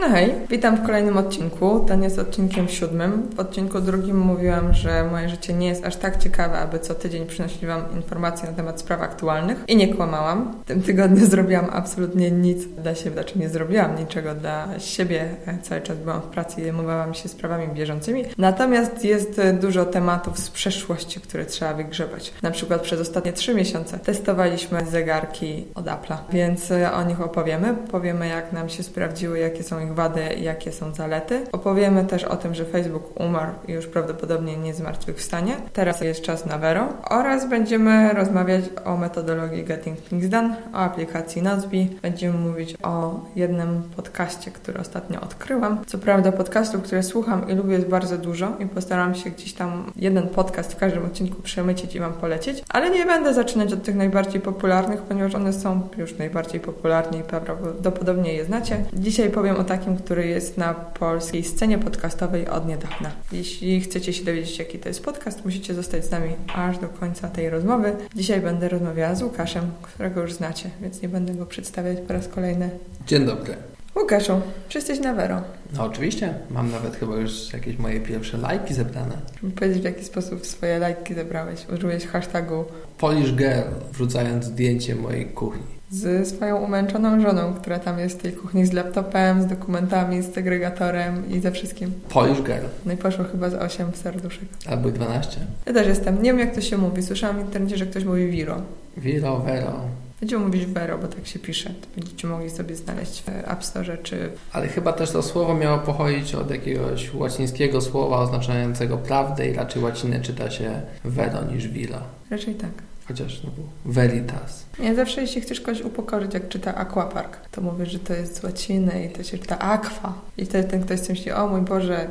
[0.00, 1.84] No hej, witam w kolejnym odcinku.
[1.88, 3.30] Ten jest odcinkiem siódmym.
[3.36, 7.26] W odcinku drugim mówiłam, że moje życie nie jest aż tak ciekawe, aby co tydzień
[7.26, 9.64] przynosić Wam informacje na temat spraw aktualnych.
[9.68, 10.54] I nie kłamałam.
[10.64, 15.24] W tym tygodniu zrobiłam absolutnie nic dla siebie, znaczy nie zrobiłam niczego dla siebie.
[15.62, 18.24] Cały czas byłam w pracy i zajmowałam się sprawami bieżącymi.
[18.38, 22.32] Natomiast jest dużo tematów z przeszłości, które trzeba wygrzebać.
[22.42, 27.74] Na przykład przez ostatnie trzy miesiące testowaliśmy zegarki od Apple'a, więc o nich opowiemy.
[27.90, 31.44] Powiemy, jak nam się sprawdziły, jakie są ich wady jakie są zalety.
[31.52, 35.56] Opowiemy też o tym, że Facebook umarł i już prawdopodobnie nie zmartwychwstanie.
[35.72, 36.88] Teraz jest czas na Vero.
[37.10, 41.64] Oraz będziemy rozmawiać o metodologii Getting Things Done, o aplikacji Nozbe.
[42.02, 45.84] Będziemy mówić o jednym podcaście, który ostatnio odkryłam.
[45.86, 49.92] Co prawda podcastów, które słucham i lubię jest bardzo dużo i postaram się gdzieś tam
[49.96, 53.94] jeden podcast w każdym odcinku przemycić i Wam polecić, ale nie będę zaczynać od tych
[53.94, 58.84] najbardziej popularnych, ponieważ one są już najbardziej popularne i prawdopodobnie je znacie.
[58.92, 63.10] Dzisiaj powiem o takim, który jest na polskiej scenie podcastowej od niedawna.
[63.32, 67.28] Jeśli chcecie się dowiedzieć, jaki to jest podcast, musicie zostać z nami aż do końca
[67.28, 67.96] tej rozmowy.
[68.14, 72.28] Dzisiaj będę rozmawiała z Łukaszem, którego już znacie, więc nie będę go przedstawiać po raz
[72.28, 72.70] kolejny.
[73.06, 73.56] Dzień dobry.
[73.96, 75.42] Łukaszu, czy jesteś na Vero?
[75.76, 79.16] No oczywiście, mam nawet chyba już jakieś moje pierwsze lajki zebrane.
[79.42, 81.68] Żeby powiedzieć, w jaki sposób swoje lajki zebrałeś.
[81.74, 82.64] Użyłeś hashtagu
[82.98, 85.62] Polish Girl, wrzucając zdjęcie mojej kuchni.
[85.90, 90.34] Z swoją umęczoną żoną, która tam jest w tej kuchni z laptopem, z dokumentami, z
[90.34, 91.92] segregatorem i ze wszystkim.
[92.08, 92.66] Polish Girl.
[92.86, 94.48] No i poszło chyba z 8 serduszek.
[94.66, 95.40] Albo 12.
[95.66, 96.22] Ja też jestem.
[96.22, 97.02] Nie wiem, jak to się mówi.
[97.02, 98.62] Słyszałam w internecie, że ktoś mówi Viro.
[98.96, 99.80] Viro, Vero.
[100.20, 101.70] Będziemy mówić Vero, bo tak się pisze.
[101.70, 104.30] To będziecie mogli sobie znaleźć w App Store czy...
[104.52, 109.82] Ale chyba też to słowo miało pochodzić od jakiegoś łacińskiego słowa oznaczającego prawdę i raczej
[109.82, 111.98] łacinę czyta się Vero niż Viro.
[112.30, 112.70] Raczej tak.
[113.08, 113.50] Chociaż no,
[113.84, 114.64] Veritas.
[114.78, 118.44] Nie, zawsze jeśli chcesz kogoś upokorzyć, jak czyta Aquapark, to mówisz, że to jest z
[118.44, 120.14] łaciny i to się czyta Aqua.
[120.36, 122.06] I wtedy ten ktoś myśli, o mój Boże,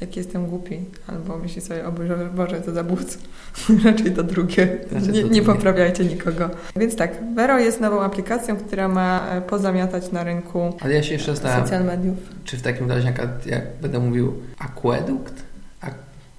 [0.00, 0.80] jaki jestem głupi.
[1.06, 3.18] Albo myśli sobie, o Boże, Boże to zabójca.
[3.84, 4.78] Raczej to drugie.
[4.90, 6.50] Znaczy, nie, nie poprawiajcie nikogo.
[6.76, 11.12] Więc tak, Vero jest nową aplikacją, która ma e, pozamiatać na rynku Ale ja się
[11.12, 12.16] jeszcze social mediów.
[12.44, 15.34] czy w takim razie, jak, jak będę mówił akwedukt,
[15.80, 15.94] Ak,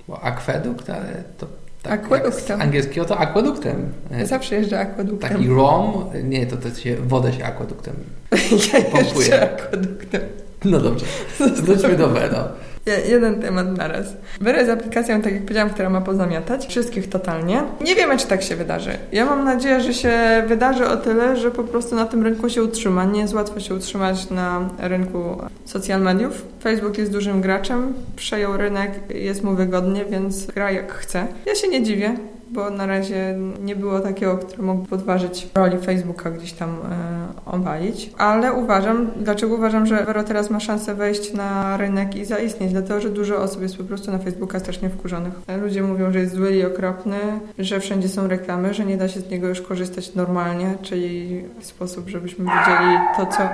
[0.07, 1.47] bo akwedukt, ale to
[1.83, 2.57] tak, Akwaduktem.
[2.59, 3.89] z angielskiego to akwaduktem.
[4.23, 5.29] Zawsze jeżdżę akwaduktem.
[5.29, 7.95] Taki rom, nie, to, to się, wodę się akwaduktem.
[8.73, 9.05] ja pompuje.
[9.15, 10.21] jeżdżę akwaduktem.
[10.65, 11.05] No dobrze,
[11.63, 12.47] wróćmy do Vero.
[12.85, 14.05] Je- Jeden temat na raz.
[14.41, 17.63] Vero jest aplikacją, tak jak powiedziałam, która ma pozamiatać wszystkich totalnie.
[17.81, 18.91] Nie wiemy, czy tak się wydarzy.
[19.11, 20.11] Ja mam nadzieję, że się
[20.47, 23.05] wydarzy o tyle, że po prostu na tym rynku się utrzyma.
[23.05, 26.45] Nie jest łatwo się utrzymać na rynku social mediów.
[26.63, 31.27] Facebook jest dużym graczem, przejął rynek, jest mu wygodnie, więc gra jak chce.
[31.45, 32.15] Ja się nie dziwię.
[32.51, 38.11] Bo na razie nie było takiego, który mógł podważyć roli Facebooka gdzieś tam e, obalić.
[38.17, 42.71] Ale uważam, dlaczego uważam, że Vero teraz ma szansę wejść na rynek i zaistnieć?
[42.71, 45.33] Dlatego, że dużo osób jest po prostu na Facebooka strasznie wkurzonych.
[45.61, 47.17] Ludzie mówią, że jest zły i okropny,
[47.59, 51.65] że wszędzie są reklamy, że nie da się z niego już korzystać normalnie, czyli w
[51.65, 53.49] sposób, żebyśmy widzieli to, co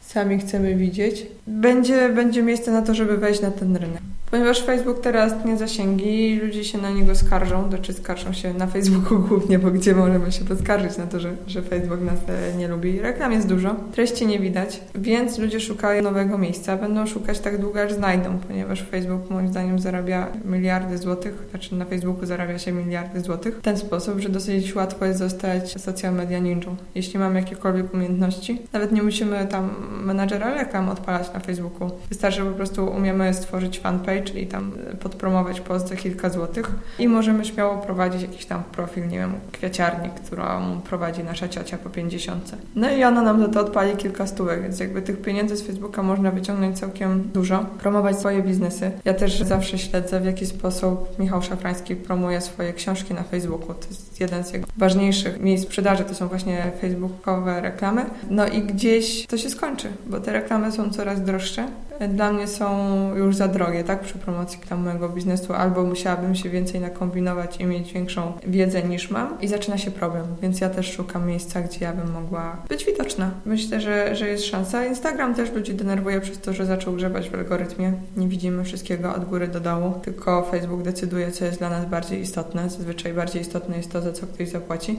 [0.00, 1.26] sami chcemy widzieć.
[1.46, 4.02] Będzie, będzie miejsce na to, żeby wejść na ten rynek.
[4.30, 9.18] Ponieważ Facebook teraz tnie zasięgi, ludzie się na niego skarżą, znaczy skarżą się na Facebooku
[9.28, 13.00] głównie, bo gdzie możemy się poskarżyć na to, że, że Facebook nas e, nie lubi.
[13.00, 16.76] Reklam jest dużo, treści nie widać, więc ludzie szukają nowego miejsca.
[16.76, 21.84] Będą szukać tak długo, aż znajdą, ponieważ Facebook moim zdaniem zarabia miliardy złotych, znaczy na
[21.84, 26.38] Facebooku zarabia się miliardy złotych w ten sposób, że dosyć łatwo jest zostać social media
[26.38, 26.76] ninją.
[26.94, 29.70] Jeśli mamy jakiekolwiek umiejętności, nawet nie musimy tam
[30.04, 31.90] menadżera reklam odpalać na Facebooku.
[32.08, 37.08] Wystarczy, że po prostu umiemy stworzyć fanpage i tam podpromować post za kilka złotych i
[37.08, 42.56] możemy śmiało prowadzić jakiś tam profil, nie wiem, kwiaciarni, którą prowadzi nasza ciocia po 50.
[42.74, 46.02] No i ona nam za to odpali kilka stówek, więc jakby tych pieniędzy z Facebooka
[46.02, 48.90] można wyciągnąć całkiem dużo, promować swoje biznesy.
[49.04, 53.74] Ja też zawsze śledzę, w jaki sposób Michał Szafrański promuje swoje książki na Facebooku.
[53.74, 58.04] To jest jeden z jego ważniejszych miejsc sprzedaży, to są właśnie facebookowe reklamy.
[58.30, 61.68] No i gdzieś to się skończy, bo te reklamy są coraz droższe.
[62.08, 62.68] Dla mnie są
[63.14, 67.64] już za drogie, tak, przy promocji tam mojego biznesu, albo musiałabym się więcej nakombinować i
[67.64, 71.84] mieć większą wiedzę niż mam i zaczyna się problem, więc ja też szukam miejsca, gdzie
[71.84, 73.30] ja bym mogła być widoczna.
[73.46, 74.84] Myślę, że, że jest szansa.
[74.84, 77.92] Instagram też ludzi denerwuje przez to, że zaczął grzebać w algorytmie.
[78.16, 82.20] Nie widzimy wszystkiego od góry do dołu, tylko Facebook decyduje, co jest dla nas bardziej
[82.20, 82.70] istotne.
[82.70, 84.98] Zazwyczaj bardziej istotne jest to, za co ktoś zapłaci.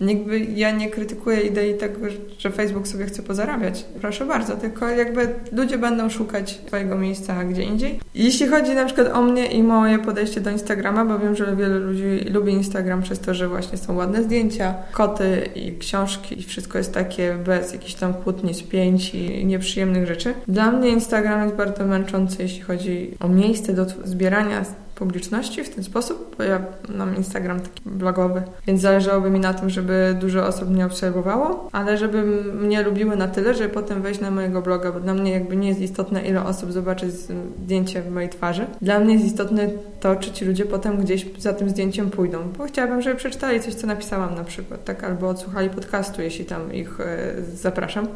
[0.00, 1.98] Jakby ja nie krytykuję idei tego,
[2.38, 3.84] że Facebook sobie chce pozarabiać.
[4.00, 8.00] Proszę bardzo, tylko jakby ludzie będą szukać swojego miejsca gdzie indziej.
[8.14, 11.78] Jeśli chodzi na przykład o mnie i moje podejście do Instagrama, bo wiem, że wiele
[11.78, 16.78] ludzi lubi Instagram przez to, że właśnie są ładne zdjęcia, koty i książki i wszystko
[16.78, 20.34] jest takie bez jakichś tam kłótni, spięć i nieprzyjemnych rzeczy.
[20.48, 24.64] Dla mnie Instagram jest bardzo męczący, jeśli chodzi o miejsce do zbierania
[24.96, 29.70] publiczności w ten sposób, bo ja mam Instagram taki blogowy, więc zależałoby mi na tym,
[29.70, 32.22] żeby dużo osób mnie obserwowało, ale żeby
[32.54, 35.68] mnie lubiły na tyle, żeby potem wejść na mojego bloga, bo dla mnie jakby nie
[35.68, 38.66] jest istotne, ile osób zobaczy zdjęcie mojej twarzy.
[38.82, 39.68] Dla mnie jest istotne
[40.00, 43.74] to, czy ci ludzie potem gdzieś za tym zdjęciem pójdą, bo chciałabym, żeby przeczytali coś,
[43.74, 48.06] co napisałam na przykład, tak, albo odsłuchali podcastu, jeśli tam ich e, zapraszam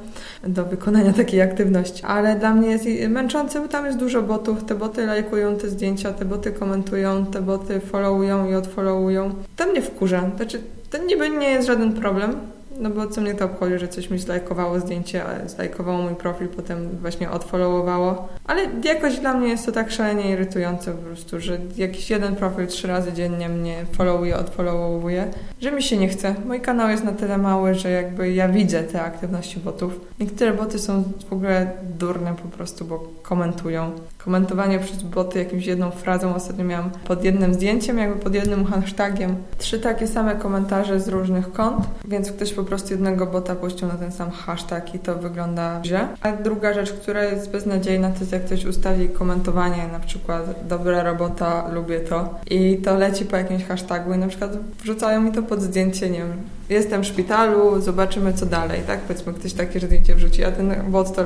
[0.44, 2.04] do wykonania takiej aktywności.
[2.06, 6.12] Ale dla mnie jest męczące, bo tam jest dużo botów, te boty lajkują te zdjęcia,
[6.12, 9.34] te boty komentują komentują, te boty followują i odfollowują.
[9.56, 10.30] To mnie wkurza.
[10.36, 12.36] Znaczy, to niby nie jest żaden problem,
[12.80, 16.88] no bo co mnie to obchodzi, że coś mi zlajkowało zdjęcie, zlajkowało mój profil, potem
[17.00, 18.28] właśnie odfollowowało.
[18.46, 22.66] Ale jakoś dla mnie jest to tak szalenie irytujące po prostu, że jakiś jeden profil
[22.66, 25.30] trzy razy dziennie mnie followuje, odfollowuje,
[25.60, 26.34] że mi się nie chce.
[26.46, 30.00] Mój kanał jest na tyle mały, że jakby ja widzę te aktywności botów.
[30.20, 33.92] Niektóre boty są w ogóle durne po prostu, bo komentują.
[34.24, 39.36] Komentowanie przez boty jakimś jedną frazą ostatnio miałam pod jednym zdjęciem, jakby pod jednym hashtagiem.
[39.58, 43.94] Trzy takie same komentarze z różnych kont, więc ktoś po prostu jednego bota puścił na
[43.94, 46.08] ten sam hashtag i to wygląda źle.
[46.20, 51.02] A druga rzecz, która jest beznadziejna, to jest jak ktoś ustawi komentowanie, na przykład dobra
[51.02, 55.42] robota, lubię to i to leci po jakimś hashtagu i na przykład wrzucają mi to
[55.42, 56.36] pod zdjęcie, nie wiem,
[56.68, 59.00] jestem w szpitalu, zobaczymy co dalej, tak?
[59.00, 61.24] Powiedzmy ktoś takie zdjęcie wrzuci, a ten bot to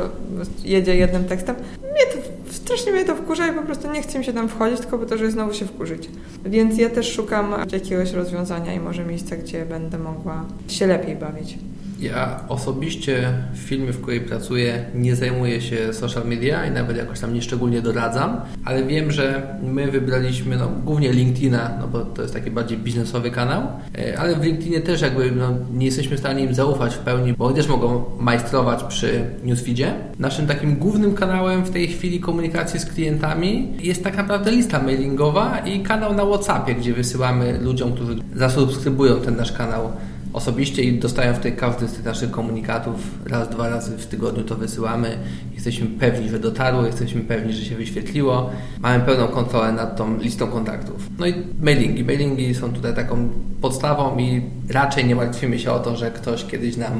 [0.65, 1.57] jedzie jednym tekstem.
[1.83, 2.34] Mnie to,
[2.65, 5.07] strasznie mnie to wkurza i po prostu nie chcę mi się tam wchodzić, tylko po
[5.07, 6.09] to, żeby znowu się wkurzyć.
[6.45, 11.59] Więc ja też szukam jakiegoś rozwiązania i może miejsca, gdzie będę mogła się lepiej bawić.
[12.05, 17.21] Ja osobiście w firmie, w której pracuję, nie zajmuję się social media i nawet jakoś
[17.21, 22.35] tam nieszczególnie doradzam, ale wiem, że my wybraliśmy no, głównie LinkedIna, no bo to jest
[22.35, 23.63] taki bardziej biznesowy kanał,
[23.99, 27.33] e, ale w LinkedInie też jakby no, nie jesteśmy w stanie im zaufać w pełni,
[27.33, 29.95] bo oni też mogą majstrować przy newsfeedzie.
[30.19, 35.59] Naszym takim głównym kanałem w tej chwili komunikacji z klientami jest tak naprawdę lista mailingowa
[35.59, 39.93] i kanał na WhatsAppie, gdzie wysyłamy ludziom, którzy zasubskrybują ten nasz kanał
[40.35, 42.95] osobiście i dostają tej każdy z tych naszych komunikatów
[43.27, 45.19] raz, dwa razy w tygodniu to wysyłamy.
[45.55, 48.51] Jesteśmy pewni, że dotarło, jesteśmy pewni, że się wyświetliło.
[48.81, 51.09] Mamy pełną kontrolę nad tą listą kontaktów.
[51.19, 52.05] No i mailingi.
[52.05, 53.29] Mailingi są tutaj taką
[53.61, 56.93] podstawą i raczej nie martwimy się o to, że ktoś kiedyś nam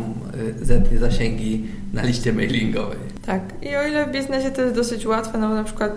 [0.61, 1.65] y, zetnie zasięgi
[1.95, 2.99] na liście mailingowej.
[3.27, 3.41] Tak.
[3.63, 5.93] I o ile w biznesie to jest dosyć łatwe, no na przykład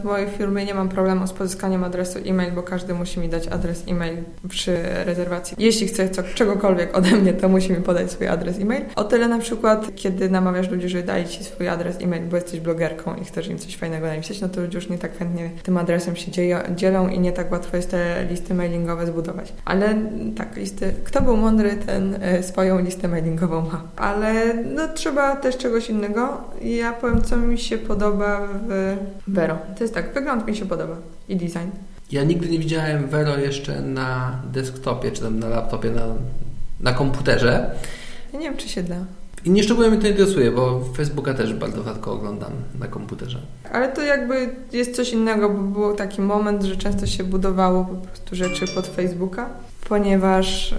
[0.00, 3.48] w mojej firmie nie mam problemu z pozyskaniem adresu e-mail, bo każdy musi mi dać
[3.48, 4.16] adres e-mail
[4.48, 5.56] przy rezerwacji.
[5.58, 8.84] Jeśli chce czegokolwiek ode mnie, to musi mi podać swój adres e-mail.
[8.96, 12.60] O tyle na przykład, kiedy namawiasz ludzi, że daj ci swój adres e-mail, bo jesteś
[12.60, 15.78] blogerką i chcesz im coś fajnego napisać, no to ludzie już nie tak chętnie tym
[15.78, 16.32] adresem się
[16.76, 19.52] dzielą i nie tak łatwo jest te listy mailingowe zbudować.
[19.64, 19.94] Ale
[20.36, 20.94] tak, listy.
[21.04, 23.82] Kto był mądry, ten e, swoją listę mailingową ma.
[23.96, 26.40] Ale no trzeba też czegoś innego.
[26.62, 28.96] Ja powiem, co mi się podoba w
[29.28, 29.58] Vero.
[29.78, 30.96] To jest tak, wygląd mi się podoba
[31.28, 31.70] i design.
[32.12, 36.06] Ja nigdy nie widziałem Vero jeszcze na desktopie, czy tam na laptopie, na,
[36.80, 37.70] na komputerze.
[38.32, 38.96] Ja nie wiem, czy się da.
[39.44, 43.38] I nie szczególnie mnie to interesuje, bo Facebooka też bardzo rzadko oglądam na komputerze.
[43.72, 48.06] Ale to jakby jest coś innego, bo był taki moment, że często się budowało po
[48.06, 49.48] prostu rzeczy pod Facebooka,
[49.88, 50.74] ponieważ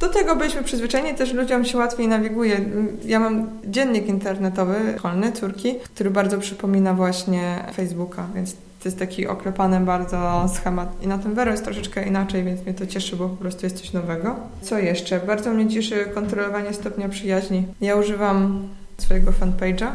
[0.00, 2.60] do tego byliśmy przyzwyczajeni, też ludziom się łatwiej nawiguje.
[3.04, 9.26] Ja mam dziennik internetowy szkolny córki, który bardzo przypomina właśnie Facebooka, więc to jest taki
[9.26, 11.02] oklepany bardzo schemat.
[11.02, 13.76] I na tym Vero jest troszeczkę inaczej, więc mnie to cieszy, bo po prostu jest
[13.76, 14.36] coś nowego.
[14.62, 15.20] Co jeszcze?
[15.20, 17.66] Bardzo mnie cieszy kontrolowanie stopnia przyjaźni.
[17.80, 19.88] Ja używam swojego fanpage'a,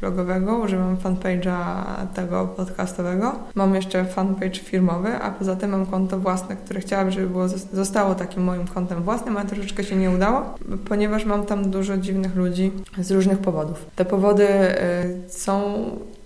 [0.00, 3.32] blogowego, używam fanpage'a tego podcastowego.
[3.54, 8.14] Mam jeszcze fanpage firmowy, a poza tym mam konto własne, które chciałabym, żeby było, zostało
[8.14, 10.54] takim moim kontem własnym, ale troszeczkę się nie udało,
[10.88, 13.86] ponieważ mam tam dużo dziwnych ludzi z różnych powodów.
[13.96, 15.74] Te powody y, są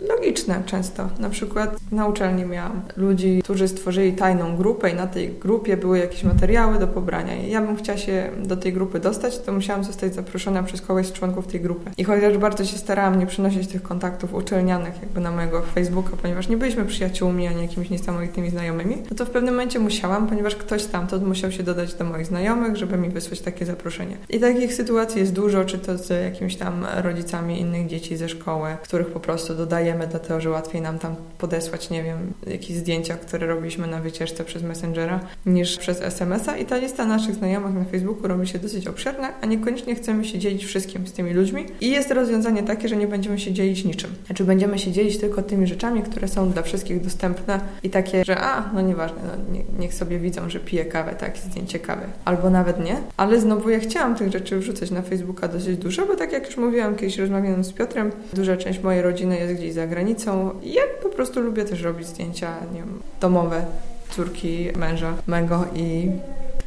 [0.09, 1.09] logiczne często.
[1.19, 5.99] Na przykład na uczelni miałam ludzi, którzy stworzyli tajną grupę i na tej grupie były
[5.99, 7.35] jakieś materiały do pobrania.
[7.35, 11.07] I ja bym chciała się do tej grupy dostać, to musiałam zostać zaproszona przez kogoś
[11.07, 11.91] z członków tej grupy.
[11.99, 16.49] I chociaż bardzo się starałam nie przynosić tych kontaktów uczelnianych jakby na mojego Facebooka, ponieważ
[16.49, 20.83] nie byliśmy przyjaciółmi ani jakimiś niesamowitymi znajomymi, no to w pewnym momencie musiałam, ponieważ ktoś
[20.83, 24.17] stamtąd musiał się dodać do moich znajomych, żeby mi wysłać takie zaproszenie.
[24.31, 28.77] I takich sytuacji jest dużo, czy to z jakimiś tam rodzicami innych dzieci ze szkoły,
[28.83, 33.47] których po prostu dodaję dlatego że łatwiej nam tam podesłać, nie wiem, jakieś zdjęcia, które
[33.47, 38.29] robiliśmy na wycieczce przez Messengera, niż przez SMS-a i ta lista naszych znajomych na Facebooku
[38.29, 41.67] robi się dosyć obszerna, a niekoniecznie chcemy się dzielić wszystkim z tymi ludźmi.
[41.81, 44.11] I jest rozwiązanie takie, że nie będziemy się dzielić niczym.
[44.27, 48.39] Znaczy będziemy się dzielić tylko tymi rzeczami, które są dla wszystkich dostępne i takie, że
[48.39, 52.03] a, no nieważne, no, nie, niech sobie widzą, że piję kawę, tak, zdjęcie kawy.
[52.25, 52.97] Albo nawet nie.
[53.17, 56.57] Ale znowu ja chciałam tych rzeczy wrzucać na Facebooka dosyć dużo, bo tak jak już
[56.57, 60.51] mówiłam, kiedyś rozmawiałam z Piotrem, duża część mojej rodziny jest gdzieś za granicą.
[60.63, 63.67] I ja po prostu lubię też robić zdjęcia, nie wiem, domowe,
[64.11, 66.11] córki, męża mego i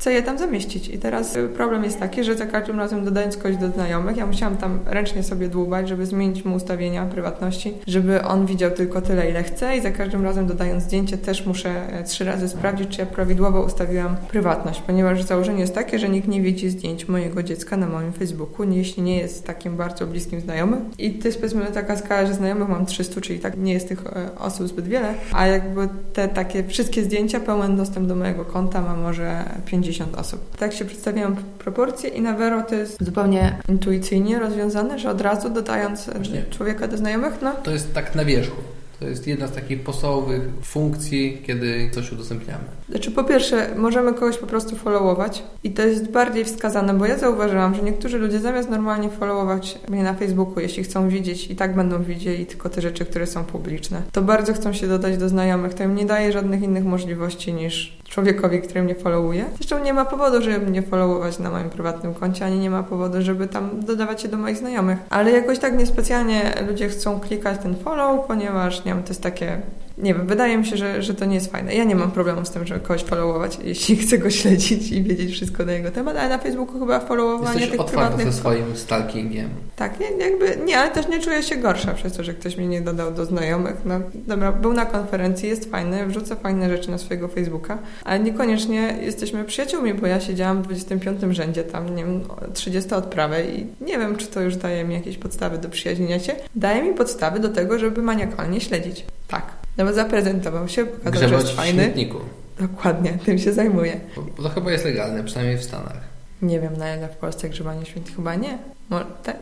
[0.08, 0.90] chcę je tam zamieścić.
[0.90, 4.58] I teraz problem jest taki, że za każdym razem dodając kogoś do znajomych, ja musiałam
[4.58, 9.44] tam ręcznie sobie dłubać, żeby zmienić mu ustawienia prywatności, żeby on widział tylko tyle, ile
[9.44, 13.06] chce i za każdym razem dodając zdjęcie też muszę e, trzy razy sprawdzić, czy ja
[13.06, 17.88] prawidłowo ustawiłam prywatność, ponieważ założenie jest takie, że nikt nie widzi zdjęć mojego dziecka na
[17.88, 20.80] moim Facebooku, jeśli nie jest takim bardzo bliskim znajomym.
[20.98, 24.08] I to jest powiedzmy taka skala, że znajomych mam 300, czyli tak nie jest tych
[24.08, 28.82] e, osób zbyt wiele, a jakby te takie wszystkie zdjęcia, pełen dostęp do mojego konta
[28.82, 30.58] ma może 50 50 osób.
[30.58, 35.50] Tak się przedstawiałam proporcje i na Vero to jest zupełnie intuicyjnie rozwiązane, że od razu
[35.50, 36.46] dodając Właśnie.
[36.50, 37.51] człowieka do znajomych, no.
[37.63, 38.62] To jest tak na wierzchu.
[39.00, 42.63] To jest jedna z takich podstawowych funkcji, kiedy coś udostępniamy.
[42.89, 47.18] Znaczy, po pierwsze, możemy kogoś po prostu followować i to jest bardziej wskazane, bo ja
[47.18, 51.75] zauważyłam, że niektórzy ludzie zamiast normalnie followować mnie na Facebooku, jeśli chcą widzieć i tak
[51.75, 55.74] będą widzieli tylko te rzeczy, które są publiczne, to bardzo chcą się dodać do znajomych.
[55.74, 59.46] To im nie daje żadnych innych możliwości niż człowiekowi, który mnie followuje.
[59.56, 63.22] Zresztą nie ma powodu, żeby mnie followować na moim prywatnym koncie, ani nie ma powodu,
[63.22, 64.98] żeby tam dodawać się do moich znajomych.
[65.10, 69.62] Ale jakoś tak niespecjalnie ludzie chcą klikać ten follow, ponieważ nie wiem, to jest takie
[69.98, 71.75] nie wiem, wydaje mi się, że, że to nie jest fajne.
[71.75, 75.32] Ja nie mam problemu z tym, żeby kogoś followować, jeśli chcę go śledzić i wiedzieć
[75.32, 78.27] wszystko na jego temat, ale na Facebooku chyba followowanie Jesteś tych prywatnych...
[78.27, 79.50] ze swoim stalkingiem.
[79.75, 82.68] Tak, nie, jakby, nie, ale też nie czuję się gorsza przez to, że ktoś mnie
[82.68, 83.75] nie dodał do znajomych.
[83.86, 88.98] No, dobra, był na konferencji, jest fajny, wrzuca fajne rzeczy na swojego Facebooka, ale niekoniecznie
[89.01, 92.24] jesteśmy przyjaciółmi, bo ja siedziałam w 25 rzędzie tam, nie wiem,
[92.54, 96.36] 30 odprawy i nie wiem, czy to już daje mi jakieś podstawy do przyjaźnienia się.
[96.56, 99.06] Daje mi podstawy do tego, żeby maniakalnie śledzić.
[99.27, 99.57] Tak.
[99.78, 101.82] No bo zaprezentował się, pokazał, Grzebać że jest fajny.
[101.82, 102.18] w śmietniku.
[102.60, 104.00] Dokładnie, tym się zajmuje.
[104.38, 106.00] Bo to chyba jest legalne, przynajmniej w Stanach.
[106.42, 108.58] Nie wiem, na ile w Polsce grzebanie śmietników chyba nie.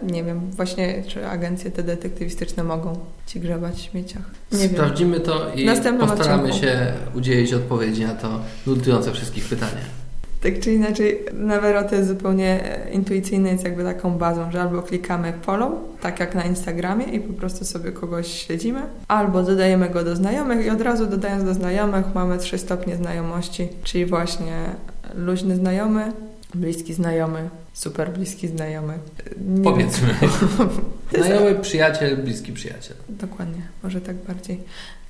[0.04, 4.22] nie wiem, właśnie czy agencje te detektywistyczne mogą ci grzebać w śmieciach.
[4.52, 5.26] Nie Sprawdzimy wiem.
[5.26, 5.66] to i
[6.00, 6.66] postaramy odcinku.
[6.66, 9.82] się udzielić odpowiedzi na to nurtujące wszystkich pytanie.
[10.46, 11.20] Tak czy inaczej,
[11.92, 15.72] jest zupełnie e, intuicyjne, jest jakby taką bazą, że albo klikamy follow,
[16.02, 20.66] tak jak na Instagramie i po prostu sobie kogoś śledzimy, albo dodajemy go do znajomych
[20.66, 24.64] i od razu dodając do znajomych mamy trzy stopnie znajomości, czyli właśnie
[25.16, 26.12] luźny znajomy,
[26.56, 28.94] bliski znajomy, super bliski znajomy.
[29.48, 30.16] Nie Powiedzmy.
[31.26, 32.96] znajomy, przyjaciel, bliski przyjaciel.
[33.10, 34.60] Dokładnie, może tak bardziej.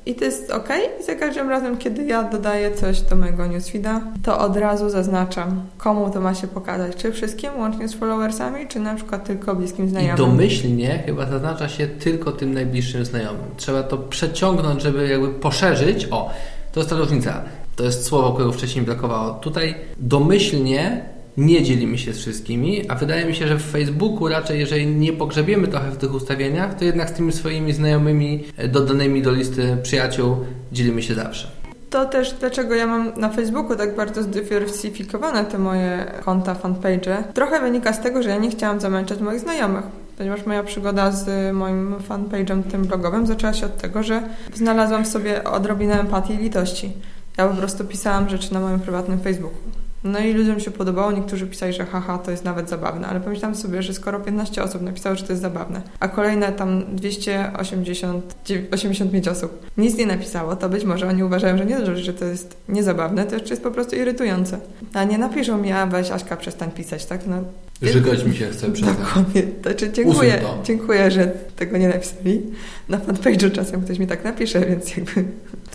[0.06, 0.70] I to jest ok.
[1.02, 5.62] I za każdym razem, kiedy ja dodaję coś do mojego newsfeeda, to od razu zaznaczam,
[5.78, 6.96] komu to ma się pokazać.
[6.96, 10.16] Czy wszystkim, łącznie z followersami, czy na przykład tylko bliskim znajomym.
[10.16, 13.46] I domyślnie chyba zaznacza się tylko tym najbliższym znajomym.
[13.58, 16.08] Trzeba to przeciągnąć, żeby jakby poszerzyć.
[16.12, 16.30] O,
[16.72, 17.42] to jest ta różnica.
[17.76, 19.34] To jest słowo, którego wcześniej brakowało.
[19.34, 21.06] Tutaj domyślnie
[21.38, 25.14] nie dzielimy się z wszystkimi, a wydaje mi się, że w Facebooku raczej, jeżeli nie
[25.14, 29.78] pogrzebiemy trochę w tych ustawieniach, to jednak z tymi swoimi znajomymi e, dodanymi do listy
[29.84, 30.38] przyjaciół
[30.72, 31.48] dzielimy się zawsze.
[31.90, 37.24] To też dlaczego ja mam na Facebooku tak bardzo zdywersyfikowane te moje konta, fanpage.
[37.34, 39.84] Trochę wynika z tego, że ja nie chciałam zamęczać moich znajomych
[40.18, 44.22] ponieważ moja przygoda z moim fanpage'em tym blogowym zaczęła się od tego, że
[44.54, 46.92] znalazłam w sobie odrobinę empatii i litości.
[47.38, 49.58] Ja po prostu pisałam rzeczy na moim prywatnym Facebooku.
[50.06, 53.56] No i ludziom się podobało, niektórzy pisali, że haha, to jest nawet zabawne, ale pomyślałam
[53.56, 59.66] sobie, że skoro 15 osób napisało, że to jest zabawne, a kolejne tam 285 osób
[59.78, 63.36] nic nie napisało, to być może oni uważają, że nie że to jest niezabawne, to
[63.36, 64.60] jeszcze jest po prostu irytujące.
[64.94, 67.28] A nie napiszą mi, a weź Aśka, przestań pisać, tak?
[67.28, 67.44] No,
[67.82, 69.06] Żygać mi się chce przestań.
[69.06, 69.44] Dokładnie.
[69.62, 72.42] Znaczy, dziękuję, dziękuję, że tego nie napisali.
[72.90, 75.26] Na fanpage'u czasem ktoś mi tak napisze, więc jakby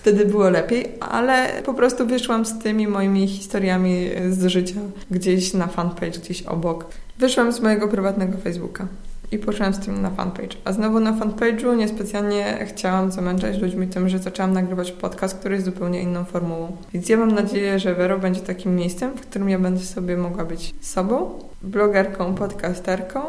[0.01, 4.81] wtedy było lepiej, ale po prostu wyszłam z tymi moimi historiami z życia
[5.11, 6.87] gdzieś na fanpage, gdzieś obok.
[7.19, 8.87] Wyszłam z mojego prywatnego Facebooka
[9.33, 10.57] i poszłam z tym na fanpage.
[10.65, 15.67] A znowu na fanpage'u niespecjalnie chciałam zamęczać ludźmi tym, że zaczęłam nagrywać podcast, który jest
[15.67, 16.77] zupełnie inną formułą.
[16.93, 20.45] Więc ja mam nadzieję, że Vero będzie takim miejscem, w którym ja będę sobie mogła
[20.45, 23.21] być sobą, blogerką, podcasterką,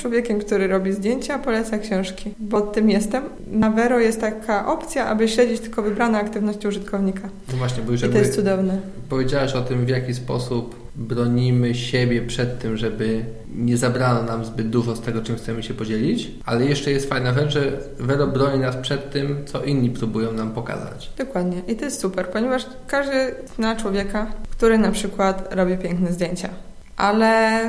[0.00, 3.22] człowiekiem, który robi zdjęcia, poleca książki, bo tym jestem.
[3.50, 7.28] Na Vero jest taka opcja, aby śledzić tylko wybrane aktywności użytkownika.
[7.52, 8.80] No właśnie, bo już I to jest cudowne.
[9.08, 14.70] Powiedziałaś o tym, w jaki sposób bronimy siebie przed tym, żeby nie zabrano nam zbyt
[14.70, 18.58] dużo z tego, czym chcemy się podzielić, ale jeszcze jest fajna rzecz, że Vero broni
[18.58, 21.10] nas przed tym, co inni próbują nam pokazać.
[21.18, 21.62] Dokładnie.
[21.68, 26.48] I to jest super, ponieważ każdy zna człowieka, który na przykład robi piękne zdjęcia,
[26.96, 27.60] ale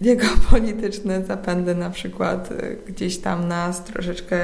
[0.00, 4.38] jego polityczne zapędy na przykład y, gdzieś tam nas troszeczkę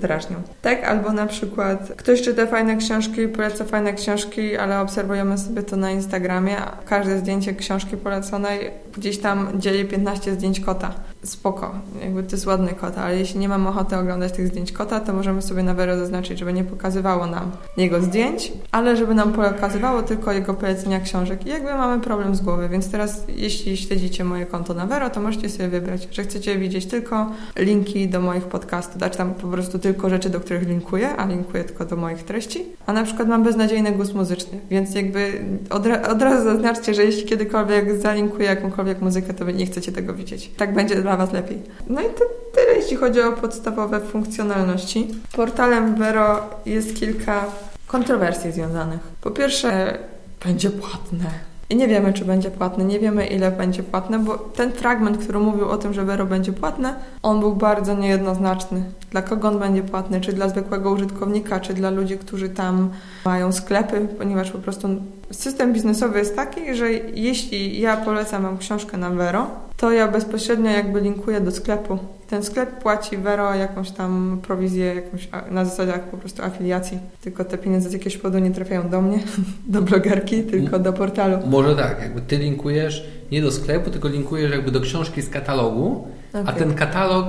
[0.00, 0.36] drażnią.
[0.62, 0.84] Tak?
[0.84, 5.90] Albo na przykład ktoś czyta fajne książki, poleca fajne książki, ale obserwujemy sobie to na
[5.90, 6.56] Instagramie.
[6.86, 10.94] Każde zdjęcie książki poleconej gdzieś tam dzieli 15 zdjęć kota.
[11.24, 15.00] Spoko, jakby to jest ładny kot, ale jeśli nie mam ochoty oglądać tych zdjęć kota,
[15.00, 20.02] to możemy sobie na zaznaczyć, żeby nie pokazywało nam jego zdjęć, ale żeby nam pokazywało
[20.02, 21.46] tylko jego polecenia książek.
[21.46, 25.20] I jakby mamy problem z głowy, więc teraz jeśli śledzicie moje konto na Vero, to
[25.20, 29.78] możecie sobie wybrać, że chcecie widzieć tylko linki do moich podcastów, dać tam po prostu
[29.78, 32.64] tylko rzeczy, do których linkuję, a linkuję tylko do moich treści.
[32.86, 37.24] A na przykład mam beznadziejny głos muzyczny, więc jakby od, od razu zaznaczcie, że jeśli
[37.24, 40.50] kiedykolwiek zalinkuję jakąkolwiek muzykę, to wy nie chcecie tego widzieć.
[40.56, 41.62] Tak będzie dla Was lepiej.
[41.88, 42.24] No i to
[42.54, 45.08] tyle, jeśli chodzi o podstawowe funkcjonalności.
[45.32, 47.44] Portalem Vero jest kilka
[47.86, 49.00] kontrowersji związanych.
[49.20, 49.98] Po pierwsze,
[50.44, 51.53] będzie płatne.
[51.70, 55.38] I nie wiemy, czy będzie płatne, nie wiemy, ile będzie płatne, bo ten fragment, który
[55.38, 58.82] mówił o tym, że Vero będzie płatne, on był bardzo niejednoznaczny.
[59.10, 60.20] Dla kogo on będzie płatny?
[60.20, 62.90] Czy dla zwykłego użytkownika, czy dla ludzi, którzy tam
[63.24, 64.88] mają sklepy, ponieważ po prostu
[65.30, 70.70] system biznesowy jest taki, że jeśli ja polecam Wam książkę na Vero, to ja bezpośrednio
[70.70, 71.98] jakby linkuję do sklepu.
[72.30, 76.98] Ten sklep płaci Vero jakąś tam prowizję, jakąś na zasadach po prostu afiliacji.
[77.20, 79.18] Tylko te pieniądze z jakiegoś powodu nie trafiają do mnie,
[79.66, 81.38] do blogerki, tylko do portalu.
[81.46, 86.08] Może tak, jakby ty linkujesz nie do sklepu, tylko linkujesz jakby do książki z katalogu,
[86.30, 86.44] okay.
[86.46, 87.26] a ten katalog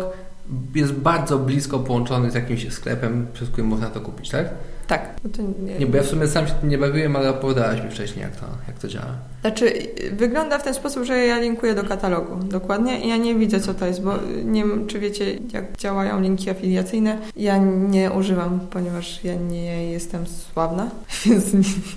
[0.76, 4.50] jest bardzo blisko połączony z jakimś sklepem, przez który można to kupić, tak?
[4.88, 5.10] Tak.
[5.60, 5.80] Nie...
[5.80, 8.36] nie, bo ja w sumie sam się tym nie bawiłem, ale opowiadałaś mi wcześniej, jak
[8.36, 9.16] to, jak to działa.
[9.42, 9.74] Znaczy,
[10.12, 13.00] wygląda w ten sposób, że ja linkuję do katalogu, dokładnie.
[13.00, 14.14] I ja nie widzę, co to jest, bo
[14.44, 17.18] nie wiem, czy wiecie, jak działają linki afiliacyjne.
[17.36, 17.58] Ja
[17.90, 20.90] nie używam, ponieważ ja nie jestem sławna,
[21.26, 21.46] więc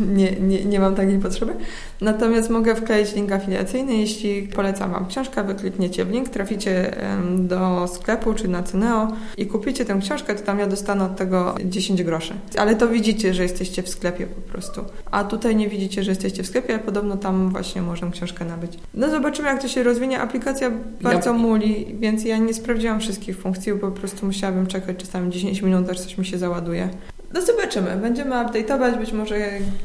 [0.01, 1.53] nie, nie, nie mam takiej potrzeby.
[2.01, 3.97] Natomiast mogę wkleić link afiliacyjny.
[3.97, 6.95] Jeśli polecam Wam książkę, wyklikniecie w link, traficie
[7.39, 11.55] do sklepu czy na Cyneo i kupicie tę książkę, to tam ja dostanę od tego
[11.65, 12.35] 10 groszy.
[12.59, 14.85] Ale to widzicie, że jesteście w sklepie po prostu.
[15.11, 18.79] A tutaj nie widzicie, że jesteście w sklepie, a podobno tam właśnie można książkę nabyć.
[18.95, 20.21] No zobaczymy, jak to się rozwinie.
[20.21, 20.71] Aplikacja
[21.01, 21.39] bardzo ja...
[21.39, 25.91] muli, więc ja nie sprawdziłam wszystkich funkcji, bo po prostu musiałabym czekać czasami 10 minut,
[25.91, 26.89] aż coś mi się załaduje.
[27.35, 27.97] No zobaczymy.
[27.97, 28.99] Będziemy update'ować.
[28.99, 29.37] Być może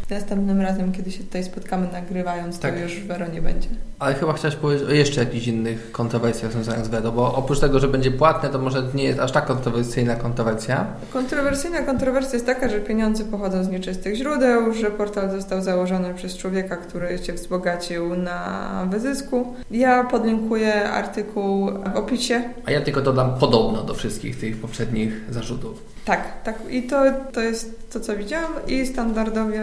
[0.10, 2.74] następnym razem, kiedy się tutaj spotkamy nagrywając, tak.
[2.74, 3.70] to już Vero nie będzie.
[4.00, 7.80] Ale chyba chciałeś powiedzieć o jeszcze jakichś innych kontrowersjach związanych z Vero, bo oprócz tego,
[7.80, 10.86] że będzie płatne, to może nie jest aż tak kontrowersyjna kontrowersja.
[11.14, 16.38] Kontrowersyjna kontrowersja jest taka, że pieniądze pochodzą z nieczystych źródeł, że portal został założony przez
[16.38, 19.54] człowieka, który się wzbogacił na wyzysku.
[19.72, 22.44] Ja podlinkuję artykuł w opisie.
[22.66, 25.93] A ja tylko dodam podobno do wszystkich tych poprzednich zarzutów.
[26.06, 26.56] Tak, tak.
[26.70, 28.52] I to, to jest to, co widziałam.
[28.68, 29.60] I standardowy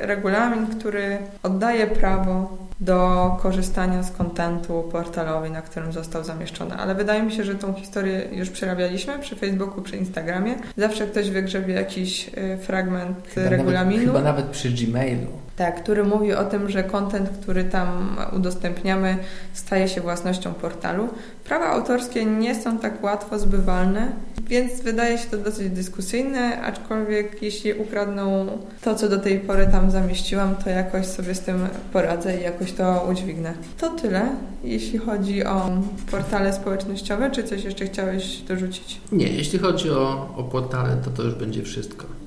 [0.00, 6.74] regulamin, który oddaje prawo do korzystania z kontentu portalowy, na którym został zamieszczony.
[6.74, 10.54] Ale wydaje mi się, że tą historię już przerabialiśmy przy Facebooku, przy Instagramie.
[10.76, 14.06] Zawsze ktoś wygrzebie jakiś y, fragment chyba regulaminu.
[14.06, 15.41] Nawet, chyba nawet przy Gmailu.
[15.56, 19.16] Tak, który mówi o tym, że kontent, który tam udostępniamy,
[19.52, 21.08] staje się własnością portalu.
[21.44, 24.12] Prawa autorskie nie są tak łatwo zbywalne,
[24.48, 28.46] więc wydaje się to dosyć dyskusyjne, aczkolwiek jeśli ukradną
[28.82, 32.72] to, co do tej pory tam zamieściłam, to jakoś sobie z tym poradzę i jakoś
[32.72, 33.54] to udźwignę.
[33.78, 34.28] To tyle,
[34.64, 35.70] jeśli chodzi o
[36.10, 37.30] portale społecznościowe.
[37.30, 39.00] Czy coś jeszcze chciałeś dorzucić?
[39.12, 42.21] Nie, jeśli chodzi o, o portale, to to już będzie wszystko.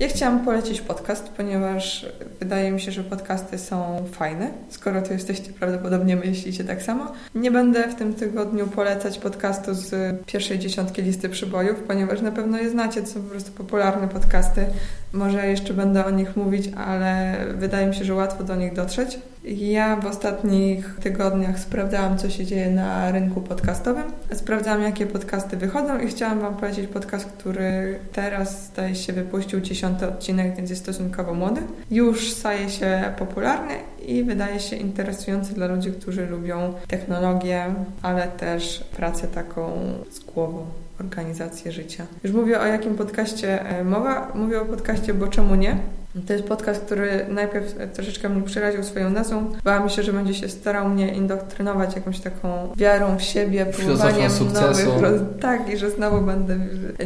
[0.00, 2.06] Ja chciałam polecić podcast, ponieważ
[2.40, 4.50] wydaje mi się, że podcasty są fajne.
[4.68, 7.12] Skoro to jesteście, prawdopodobnie myślicie tak samo.
[7.34, 12.58] Nie będę w tym tygodniu polecać podcastu z pierwszej dziesiątki listy przybojów, ponieważ na pewno
[12.58, 14.66] je znacie, to są po prostu popularne podcasty.
[15.12, 19.18] Może jeszcze będę o nich mówić, ale wydaje mi się, że łatwo do nich dotrzeć.
[19.44, 24.04] Ja w ostatnich tygodniach sprawdzałam, co się dzieje na rynku podcastowym.
[24.32, 30.08] Sprawdzałam, jakie podcasty wychodzą i chciałam Wam polecić podcast, który teraz, zdaje się, wypuścił dziesiąty
[30.08, 31.60] odcinek, więc jest stosunkowo młody.
[31.90, 33.74] Już staje się popularny
[34.06, 37.64] i wydaje się interesujący dla ludzi, którzy lubią technologię,
[38.02, 39.70] ale też pracę taką
[40.10, 40.66] z głową
[41.00, 42.06] organizację życia.
[42.24, 44.32] Już mówię o jakim podcaście e, mowa.
[44.34, 45.78] Mówię o podcaście Bo czemu nie?
[46.26, 49.52] To jest podcast, który najpierw troszeczkę mnie przeraził swoją nazwą.
[49.64, 55.20] Bałam się, że będzie się starał mnie indoktrynować jakąś taką wiarą w siebie, próbowaniem nowych...
[55.40, 56.56] Tak, i że znowu będę...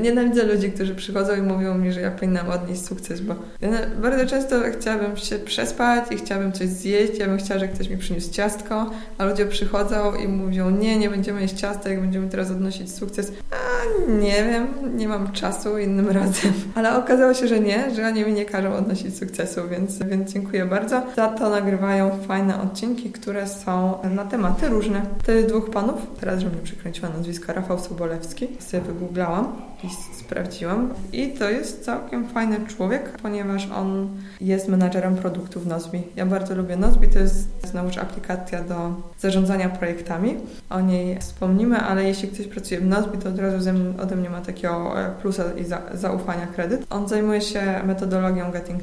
[0.00, 3.68] Nienawidzę ludzi, którzy przychodzą i mówią mi, że ja powinnam odnieść sukces, bo ja
[4.02, 7.96] bardzo często chciałabym się przespać i chciałabym coś zjeść, ja bym chciała, że ktoś mi
[7.96, 12.50] przyniósł ciastko, a ludzie przychodzą i mówią, nie, nie będziemy jeść ciasta, jak będziemy teraz
[12.50, 13.32] odnosić sukces.
[13.50, 16.52] A nie wiem, nie mam czasu innym razem.
[16.74, 20.64] Ale okazało się, że nie, że oni mi nie każą odnosić sukcesu, więc, więc dziękuję
[20.64, 21.02] bardzo.
[21.16, 25.02] Za to nagrywają fajne odcinki, które są na tematy różne.
[25.28, 29.52] Jest dwóch panów, teraz, żebym nie przekręciła nazwiska, Rafał Sobolewski, sobie wygooglałam
[29.84, 29.88] i
[30.18, 30.94] sprawdziłam.
[31.12, 34.08] I to jest całkiem fajny człowiek, ponieważ on
[34.40, 36.02] jest menadżerem produktów Nozbi.
[36.16, 40.36] Ja bardzo lubię Nozbi, to jest znowuż aplikacja do zarządzania projektami.
[40.70, 43.70] O niej wspomnimy, ale jeśli ktoś pracuje w Nozbi, to od razu
[44.02, 46.86] ode mnie ma takiego e, plusa i za, zaufania kredyt.
[46.90, 48.81] On zajmuje się metodologią Getting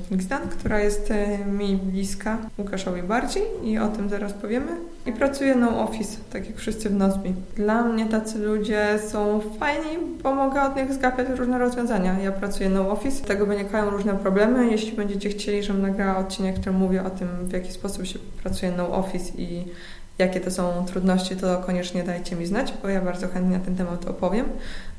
[0.52, 4.72] Która jest e, mi bliska Łukaszowi bardziej i o tym zaraz powiemy.
[5.06, 7.34] I pracuje no office, tak jak wszyscy w Nozbi.
[7.56, 12.20] Dla mnie tacy ludzie są fajni, bo mogę od nich zgapiać różne rozwiązania.
[12.20, 14.72] Ja pracuję no office, z tego wynikają różne problemy.
[14.72, 18.72] Jeśli będziecie chcieli, żebym nagrała odcinek, który mówi o tym, w jaki sposób się pracuje
[18.78, 19.66] no office i
[20.18, 23.76] jakie to są trudności, to koniecznie dajcie mi znać, bo ja bardzo chętnie na ten
[23.76, 24.46] temat opowiem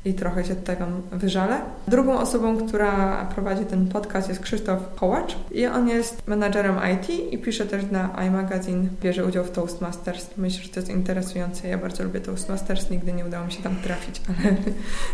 [0.04, 1.60] i trochę się tego wyżalę.
[1.88, 7.38] Drugą osobą, która prowadzi ten podcast jest Krzysztof Kołacz i on jest menadżerem IT i
[7.38, 10.26] pisze też na iMagazine, bierze udział w Toastmasters.
[10.36, 11.68] Myślę, że to jest interesujące.
[11.68, 14.56] Ja bardzo lubię Toastmasters, nigdy nie udało mi się tam trafić, ale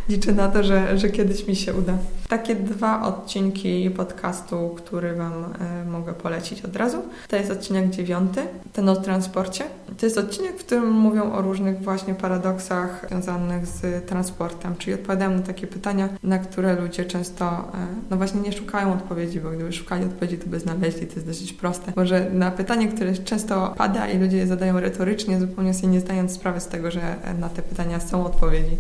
[0.09, 1.92] liczę na to, że, że kiedyś mi się uda.
[2.29, 7.03] Takie dwa odcinki podcastu, który Wam e, mogę polecić od razu.
[7.29, 8.40] To jest odcinek dziewiąty,
[8.72, 9.64] ten o transporcie.
[9.99, 15.36] To jest odcinek, w którym mówią o różnych właśnie paradoksach związanych z transportem czyli odpowiadam
[15.36, 19.72] na takie pytania, na które ludzie często, e, no właśnie nie szukają odpowiedzi, bo gdyby
[19.72, 21.92] szukali odpowiedzi, to by znaleźli, to jest dosyć proste.
[21.96, 26.32] Może na pytanie, które często pada i ludzie je zadają retorycznie, zupełnie sobie nie zdając
[26.32, 28.76] sprawy z tego, że na te pytania są odpowiedzi.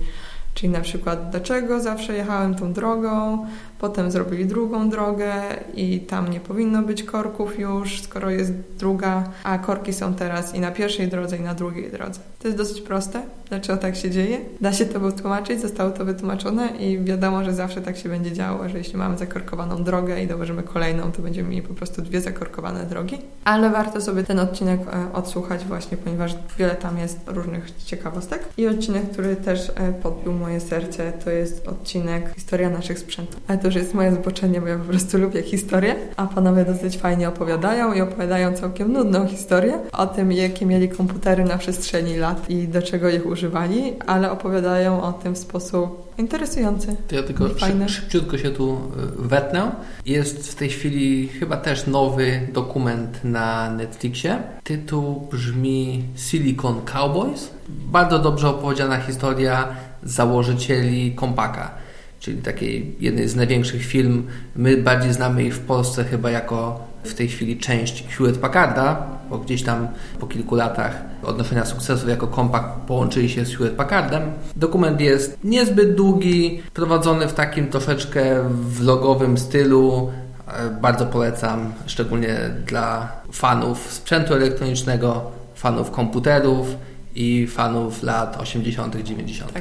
[0.54, 3.46] Czyli na przykład, dlaczego zawsze jechałem tą drogą,
[3.78, 5.32] potem zrobili drugą drogę
[5.74, 10.60] i tam nie powinno być korków już, skoro jest druga, a korki są teraz i
[10.60, 12.20] na pierwszej drodze, i na drugiej drodze.
[12.38, 14.38] To jest dosyć proste, dlaczego tak się dzieje.
[14.60, 18.68] Da się to wytłumaczyć, zostało to wytłumaczone i wiadomo, że zawsze tak się będzie działo,
[18.68, 22.84] że jeśli mamy zakorkowaną drogę i dołożymy kolejną, to będziemy mieli po prostu dwie zakorkowane
[22.84, 23.18] drogi.
[23.44, 28.44] Ale warto sobie ten odcinek e, odsłuchać właśnie, ponieważ wiele tam jest różnych ciekawostek.
[28.56, 33.40] I odcinek, który też e, podbił moje serce, to jest odcinek Historia naszych sprzętów.
[33.48, 36.98] Ale to już jest moje zboczenie, bo ja po prostu lubię historię, a panowie dosyć
[36.98, 42.50] fajnie opowiadają i opowiadają całkiem nudną historię o tym, jakie mieli komputery na przestrzeni lat
[42.50, 46.96] i do czego ich używali, ale opowiadają o tym w sposób interesujący.
[47.08, 49.70] To ja tylko szy szybciutko się tu y, wetnę.
[50.06, 54.38] Jest w tej chwili chyba też nowy dokument na Netflixie.
[54.64, 57.50] Tytuł brzmi Silicon Cowboys.
[57.68, 59.68] Bardzo dobrze opowiedziana historia
[60.02, 61.85] założycieli Kompaka
[62.26, 64.22] czyli takiej jednej z największych firm.
[64.56, 69.38] My bardziej znamy ich w Polsce chyba jako w tej chwili część Hewlett Packarda, bo
[69.38, 69.88] gdzieś tam
[70.20, 74.22] po kilku latach odnoszenia sukcesów jako Compaq połączyli się z Hewlett Packardem.
[74.56, 80.12] Dokument jest niezbyt długi, prowadzony w takim troszeczkę vlogowym stylu.
[80.48, 86.66] E, bardzo polecam, szczególnie dla fanów sprzętu elektronicznego, fanów komputerów
[87.14, 89.52] i fanów lat 80., 90.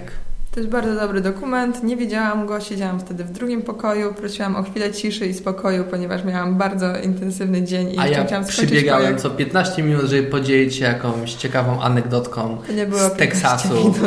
[0.55, 1.83] To jest bardzo dobry dokument.
[1.83, 4.13] Nie widziałam go, siedziałam wtedy w drugim pokoju.
[4.13, 8.45] Prosiłam o chwilę ciszy i spokoju, ponieważ miałam bardzo intensywny dzień i A ja chciałam
[8.45, 9.21] przybiegałem projekt.
[9.21, 12.57] co 15 minut, żeby podzielić się jakąś ciekawą anegdotką
[12.91, 13.73] z Teksasu.
[13.73, 13.95] Minut.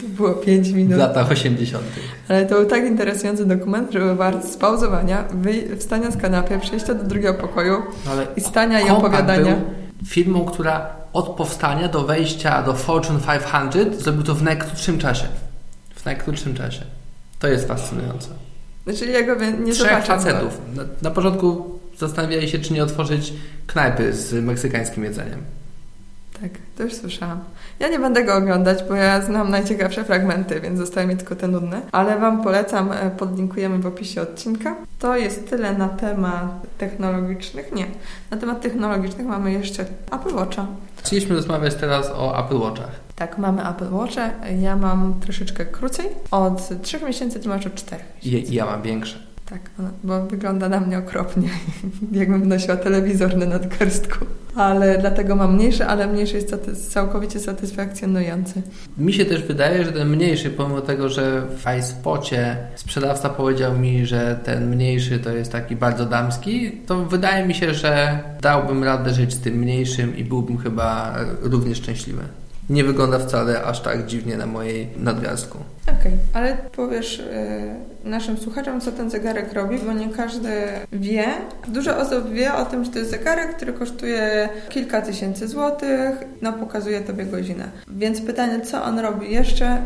[0.00, 0.94] To było 5 minut.
[0.94, 1.84] W latach 80.
[2.28, 5.24] Ale to był tak interesujący dokument, że był wart spauzowania,
[5.78, 9.44] wstania z kanapy, przejścia do drugiego pokoju Ale i stania i opowiadania.
[9.44, 13.20] Był firmą, która od powstania do wejścia do Fortune
[13.72, 15.26] 500 zrobił to w najkrótszym czasie
[16.06, 16.82] najkrótszym czasie.
[17.38, 18.28] To jest fascynujące.
[18.86, 20.60] Znaczy ja go nie Trzech facetów.
[20.74, 23.32] Na, na początku zastanawiali się, czy nie otworzyć
[23.66, 25.42] knajpy z meksykańskim jedzeniem.
[26.42, 27.40] Tak, to już słyszałam.
[27.80, 31.48] Ja nie będę go oglądać, bo ja znam najciekawsze fragmenty, więc zostały mi tylko te
[31.48, 31.80] nudne.
[31.92, 34.76] Ale Wam polecam, e, podlinkujemy w opisie odcinka.
[34.98, 36.46] To jest tyle na temat
[36.78, 37.72] technologicznych.
[37.72, 37.86] Nie,
[38.30, 40.66] na temat technologicznych mamy jeszcze Apple Watcha.
[40.96, 43.05] Chcieliśmy rozmawiać teraz o Apple Watchach.
[43.16, 44.30] Tak, mamy Apple Watche.
[44.60, 46.06] Ja mam troszeczkę krócej.
[46.30, 48.54] Od 3 miesięcy, ty masz od 4 miesięcy.
[48.54, 49.18] Ja, ja mam większe.
[49.50, 49.70] Tak,
[50.04, 51.48] bo wygląda na mnie okropnie,
[52.12, 54.26] jakbym nosiła telewizor na nadgarstku.
[54.54, 58.62] Ale dlatego mam mniejszy, ale mniejszy jest satys całkowicie satysfakcjonujący.
[58.98, 64.06] Mi się też wydaje, że ten mniejszy, pomimo tego, że w iSpocie sprzedawca powiedział mi,
[64.06, 69.14] że ten mniejszy to jest taki bardzo damski, to wydaje mi się, że dałbym radę
[69.14, 72.22] żyć z tym mniejszym i byłbym chyba równie szczęśliwy
[72.70, 75.58] nie wygląda wcale aż tak dziwnie na mojej nadgarstku.
[75.82, 77.18] Okej, okay, ale powiesz
[78.04, 80.50] yy, naszym słuchaczom, co ten zegarek robi, bo nie każdy
[80.92, 81.24] wie.
[81.68, 86.52] Dużo osób wie o tym, że to jest zegarek, który kosztuje kilka tysięcy złotych, no
[86.52, 87.70] pokazuje tobie godzinę.
[87.88, 89.82] Więc pytanie, co on robi jeszcze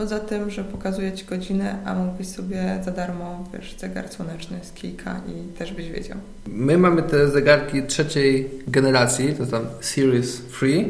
[0.00, 4.72] Poza tym, że pokazuje Ci godzinę, a mógłbyś sobie za darmo, wiesz, zegar słoneczny z
[4.72, 6.16] kijka i też byś wiedział.
[6.46, 10.84] My mamy te zegarki trzeciej generacji, to tam Series 3.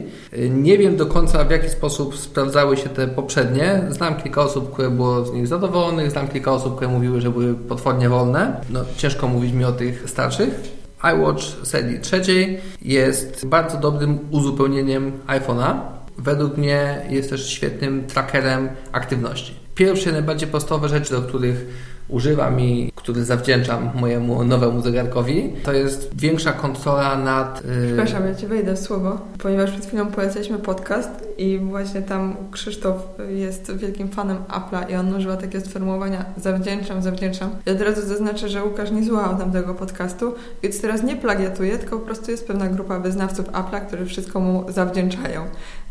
[0.50, 3.82] Nie wiem do końca w jaki sposób sprawdzały się te poprzednie.
[3.88, 7.54] Znam kilka osób, które było z nich zadowolonych, znam kilka osób, które mówiły, że były
[7.54, 8.60] potwornie wolne.
[8.70, 15.80] No, ciężko mówić mi o tych starszych iWatch serii trzeciej jest bardzo dobrym uzupełnieniem iPhone'a
[16.22, 19.54] według mnie jest też świetnym trackerem aktywności.
[19.74, 21.66] Pierwsze, najbardziej podstawowe rzeczy, do których
[22.08, 27.64] używam i które zawdzięczam mojemu nowemu zegarkowi, to jest większa kontrola nad...
[27.64, 27.86] Yy...
[27.86, 32.96] Przepraszam, ja Ci wejdę w słowo, ponieważ przed chwilą poleciliśmy podcast i właśnie tam Krzysztof
[33.28, 37.50] jest wielkim fanem Apple'a i on używa takie sformułowania zawdzięczam, zawdzięczam.
[37.66, 41.98] Ja od razu zaznaczę, że Łukasz nie słuchał tamtego podcastu, więc teraz nie plagiatuje, tylko
[41.98, 45.44] po prostu jest pewna grupa wyznawców Apple'a, którzy wszystko mu zawdzięczają.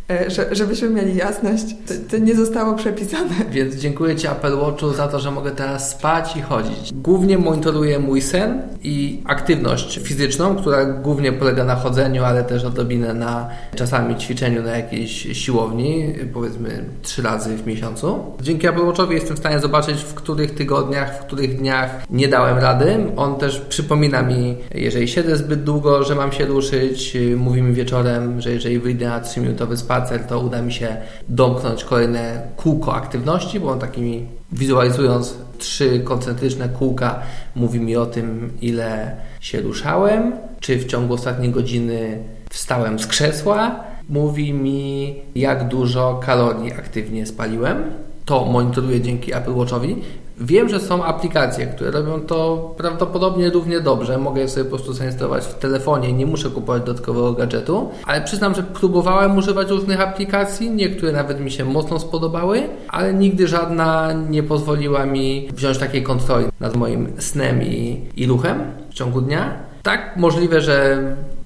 [0.10, 3.36] E, że, żebyśmy mieli jasność, to, to, nie zostało przepisane.
[3.52, 6.94] Więc dziękuję Ci Apple Watchu za to, że mogę teraz spać i chodzić.
[6.94, 13.14] Głównie monitoruję mój sen i aktywność fizyczną, która głównie polega na chodzeniu, ale też odrobinę
[13.14, 18.20] na czasami ćwiczeniu na jakiejś siłowni, powiedzmy trzy razy w miesiącu.
[18.42, 22.58] Dzięki Apple Watchowi jestem w stanie zobaczyć, w których tygodniach, w których dniach nie dałem
[22.58, 22.98] rady.
[23.16, 27.18] On też przypomina mi, jeżeli siedzę zbyt długo, że mam się ruszyć.
[27.38, 30.98] Mówi mi wieczorem, że jeżeli wyjdę na 3-minutowy spacer, spacer, to uda mi się
[31.30, 37.20] domknąć kolejne kółko aktywności, bo on takimi wizualizując trzy koncentryczne kółka
[37.56, 42.18] mówi mi o tym, ile się ruszałem, czy w ciągu ostatniej godziny
[42.50, 47.84] wstałem z krzesła, mówi mi, jak dużo kalorii aktywnie spaliłem.
[48.26, 49.96] To monitoruję dzięki Apple Watchowi,
[50.42, 54.18] Wiem, że są aplikacje, które robią to prawdopodobnie równie dobrze.
[54.18, 58.56] Mogę je sobie po prostu zainstalować w telefonie, nie muszę kupować dodatkowego gadżetu, ale przyznam,
[58.56, 64.44] że próbowałem używać różnych aplikacji, niektóre nawet mi się mocno spodobały, ale nigdy żadna nie
[64.44, 69.54] pozwoliła mi wziąć takiej kontroli nad moim snem i, i ruchem w ciągu dnia.
[69.84, 71.04] Tak, możliwe, że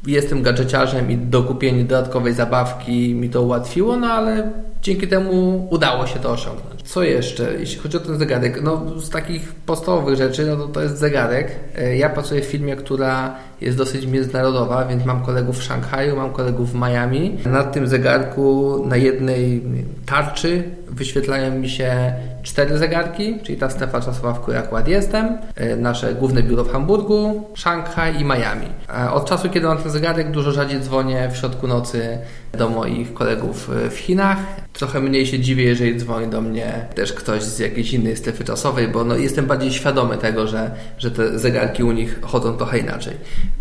[0.08, 4.51] jestem gadżeciarzem i dokupienie dodatkowej zabawki mi to ułatwiło, no ale
[4.83, 6.81] dzięki temu udało się to osiągnąć.
[6.83, 8.61] Co jeszcze, jeśli chodzi o ten zegarek?
[8.61, 11.51] No, z takich podstawowych rzeczy, no to to jest zegarek.
[11.77, 16.31] E, ja pracuję w firmie, która jest dosyć międzynarodowa, więc mam kolegów w Szanghaju, mam
[16.31, 17.37] kolegów w Miami.
[17.45, 19.63] Na tym zegarku na jednej
[20.05, 25.75] tarczy wyświetlają mi się cztery zegarki, czyli ta strefa czasowa, w której akurat jestem, e,
[25.75, 28.67] nasze główne biuro w Hamburgu, Szanghaj i Miami.
[28.89, 32.17] E, od czasu, kiedy mam ten zegarek, dużo rzadziej dzwonię w środku nocy
[32.57, 34.37] do moich kolegów w Chinach.
[34.73, 38.88] Trochę mniej się dziwię, jeżeli dzwoni do mnie też ktoś z jakiejś innej strefy czasowej,
[38.88, 43.13] bo no, jestem bardziej świadomy tego, że, że te zegarki u nich chodzą trochę inaczej.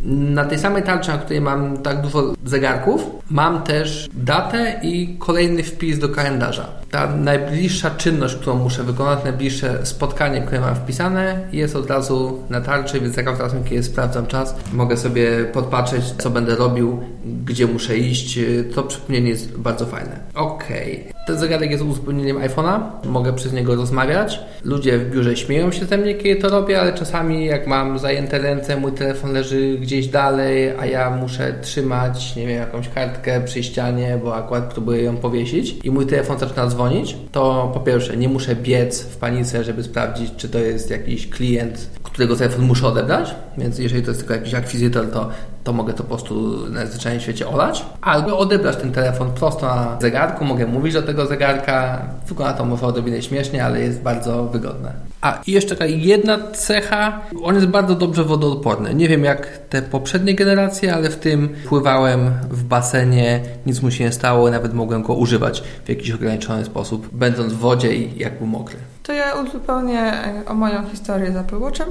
[0.05, 5.63] Na tej samej tarczy, na której mam tak dużo zegarków, mam też datę i kolejny
[5.63, 6.69] wpis do kalendarza.
[6.91, 12.61] Ta najbliższa czynność, którą muszę wykonać, najbliższe spotkanie, które mam wpisane, jest od razu na
[12.61, 17.01] tarczy, więc za każdym razem, kiedy sprawdzam czas, mogę sobie podpatrzeć, co będę robił,
[17.45, 18.39] gdzie muszę iść.
[18.75, 20.21] To przypomnienie jest bardzo fajne.
[20.35, 20.93] Okej.
[20.93, 21.02] Okay.
[21.27, 24.41] Ten zegarek jest uzupełnieniem iPhone'a, mogę przez niego rozmawiać.
[24.65, 28.39] Ludzie w biurze śmieją się ze mnie, kiedy to robię, ale czasami jak mam zajęte
[28.39, 33.63] ręce, mój telefon leży gdzieś dalej, a ja muszę trzymać, nie wiem, jakąś kartkę przy
[33.63, 38.29] ścianie, bo akurat próbuję ją powiesić i mój telefon zaczyna dzwonić, to po pierwsze nie
[38.29, 43.35] muszę biec w panice, żeby sprawdzić, czy to jest jakiś klient, którego telefon muszę odebrać,
[43.59, 45.29] więc jeżeli to jest tylko jakiś akwizytor, to
[45.65, 49.99] to mogę to po prostu na zwyczajnym świecie olać, albo odebrać ten telefon prosto na
[50.01, 54.93] zegarku, mogę mówić do tego zegarka, wygląda to może odrobinę śmiesznie, ale jest bardzo wygodne.
[55.21, 58.95] A i jeszcze taka jedna cecha, on jest bardzo dobrze wodoodporny.
[58.95, 64.05] Nie wiem jak te poprzednie generacje, ale w tym pływałem w basenie, nic mu się
[64.05, 68.39] nie stało, nawet mogłem go używać w jakiś ograniczony sposób, będąc w wodzie i jak
[68.39, 68.77] był mokry.
[69.03, 70.13] To ja uzupełnię
[70.47, 71.89] o moją historię z Apple Watchem.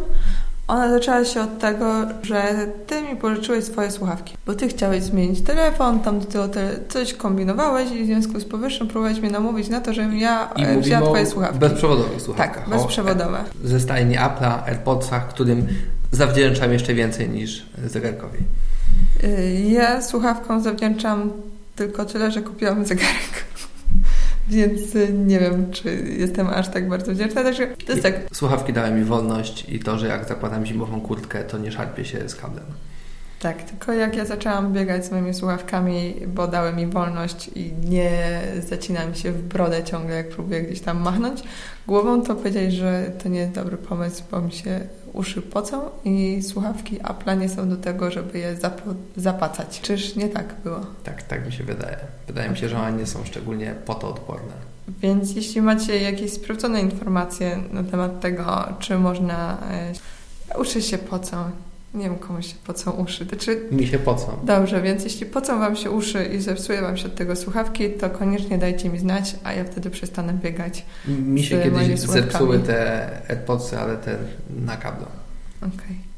[0.71, 5.41] Ona zaczęła się od tego, że ty mi pożyczyłeś swoje słuchawki, bo ty chciałeś zmienić
[5.41, 9.69] telefon, tam do tego te, coś kombinowałeś i w związku z powyższym próbowałeś mnie namówić
[9.69, 11.59] na to, żebym ja I wzięła twoje słuchawki.
[11.59, 12.65] bezprzewodowych słuchawkach.
[12.65, 13.39] Tak, bezprzewodowe.
[13.65, 15.67] O, ze stajni Apple'a, AirPodsach, którym
[16.11, 18.39] zawdzięczam jeszcze więcej niż zegarkowi.
[19.23, 21.31] Y, ja słuchawkom zawdzięczam
[21.75, 23.45] tylko tyle, że kupiłam zegarek.
[24.51, 27.43] Więc y, nie wiem, czy jestem aż tak bardzo wdzięczna.
[27.43, 28.15] Także to jest tak.
[28.33, 32.29] Słuchawki dały mi wolność i to, że jak zakładam zimową kurtkę, to nie szarpię się
[32.29, 32.65] z kablem.
[33.39, 38.41] Tak, tylko jak ja zaczęłam biegać z moimi słuchawkami, bo dały mi wolność i nie
[38.69, 41.43] zacinam się w brodę ciągle, jak próbuję gdzieś tam machnąć
[41.87, 44.79] głową, to powiedzieli, że to nie jest dobry pomysł, bo mi się
[45.13, 48.81] uszy pocą i słuchawki Apple nie są do tego, żeby je zap
[49.17, 49.81] zapacać.
[49.81, 50.79] Czyż nie tak było?
[51.03, 51.97] Tak, tak mi się wydaje.
[52.27, 54.53] Wydaje mi się, że one nie są szczególnie potoodporne.
[54.87, 59.57] Więc jeśli macie jakieś sprawdzone informacje na temat tego, czy można...
[60.51, 61.51] E, uszy się pocą,
[61.93, 63.25] nie wiem, komuś się pocą uszy.
[63.25, 64.37] Znaczy, Mi się pocą.
[64.43, 68.09] Dobrze, więc jeśli pocą Wam się uszy i zepsuje Wam się od tego słuchawki, to
[68.09, 70.85] koniecznie dajcie mi znać, a ja wtedy przestanę biegać.
[71.07, 74.17] Mi się kiedyś zepsuły te AirPodsy, ale te
[74.65, 75.05] na kablu.
[75.57, 75.71] Okej.
[75.75, 76.11] Okay.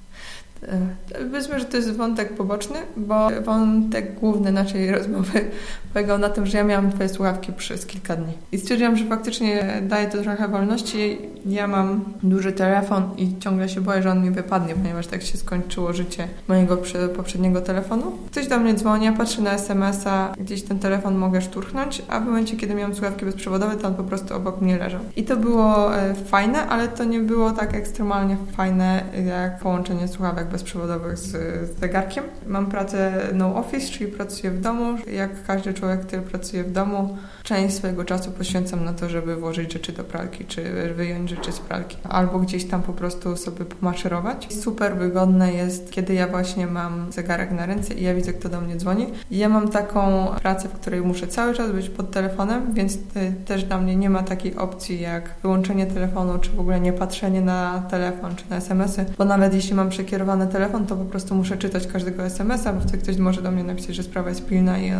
[1.31, 5.45] Powiedzmy, że to jest wątek poboczny, bo wątek główny naszej rozmowy
[5.93, 8.33] polegał na tym, że ja miałam twoje słuchawki przez kilka dni.
[8.51, 11.17] I stwierdziłam, że faktycznie daje to trochę wolności.
[11.45, 15.37] Ja mam duży telefon i ciągle się boję, że on mi wypadnie, ponieważ tak się
[15.37, 16.77] skończyło życie mojego
[17.15, 18.11] poprzedniego telefonu.
[18.31, 22.25] Ktoś do mnie dzwoni, ja patrzę na SMS-a, gdzieś ten telefon mogę szturchnąć, a w
[22.25, 24.99] momencie, kiedy miałam słuchawki bezprzewodowe, to on po prostu obok mnie leżał.
[25.15, 30.47] I to było e, fajne, ale to nie było tak ekstremalnie fajne, jak połączenie słuchawek
[30.47, 32.23] bezprzewodowych z zegarkiem.
[32.47, 34.97] Mam pracę no office, czyli pracuję w domu.
[35.13, 39.73] Jak każdy człowiek, który pracuje w domu, część swojego czasu poświęcam na to, żeby włożyć
[39.73, 41.97] rzeczy do pralki, czy wyjąć rzeczy z pralki.
[42.03, 44.53] Albo gdzieś tam po prostu sobie pomaszerować.
[44.53, 48.61] Super wygodne jest, kiedy ja właśnie mam zegarek na ręce i ja widzę, kto do
[48.61, 49.07] mnie dzwoni.
[49.31, 52.97] Ja mam taką pracę, w której muszę cały czas być pod telefonem, więc
[53.45, 57.41] też dla mnie nie ma takiej opcji jak wyłączenie telefonu, czy w ogóle nie patrzenie
[57.41, 61.57] na telefon, czy na SMS-y, bo nawet jeśli mam przekierowany telefon, to po prostu muszę
[61.57, 64.91] czytać każdego SMS-a, bo wtedy ktoś może do mnie napisać, że sprawa jest pilna i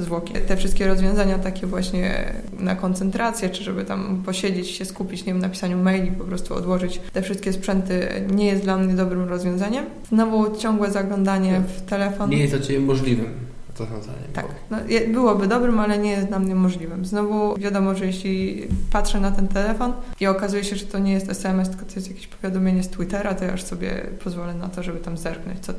[0.00, 0.34] niecierpiące zwłoki.
[0.48, 5.42] Te wszystkie rozwiązania takie właśnie na koncentrację, czy żeby tam posiedzieć, się skupić, nie wiem,
[5.42, 9.84] na pisaniu maili, po prostu odłożyć te wszystkie sprzęty nie jest dla mnie dobrym rozwiązaniem.
[10.08, 12.30] Znowu ciągłe zaglądanie w telefon.
[12.30, 13.49] Nie jest to Ciebie możliwym
[13.80, 14.28] rozwiązanie.
[14.32, 14.76] Tak, no,
[15.12, 17.04] byłoby dobrym, ale nie jest dla mnie możliwym.
[17.04, 21.30] Znowu wiadomo, że jeśli patrzę na ten telefon i okazuje się, że to nie jest
[21.30, 24.82] SMS, tylko to jest jakieś powiadomienie z Twittera, to ja już sobie pozwolę na to,
[24.82, 25.72] żeby tam zerknąć, co,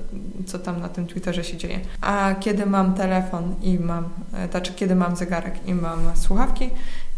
[0.46, 1.80] co tam na tym Twitterze się dzieje.
[2.02, 6.70] A kiedy mam telefon i mam, e, znaczy kiedy mam zegarek i mam słuchawki,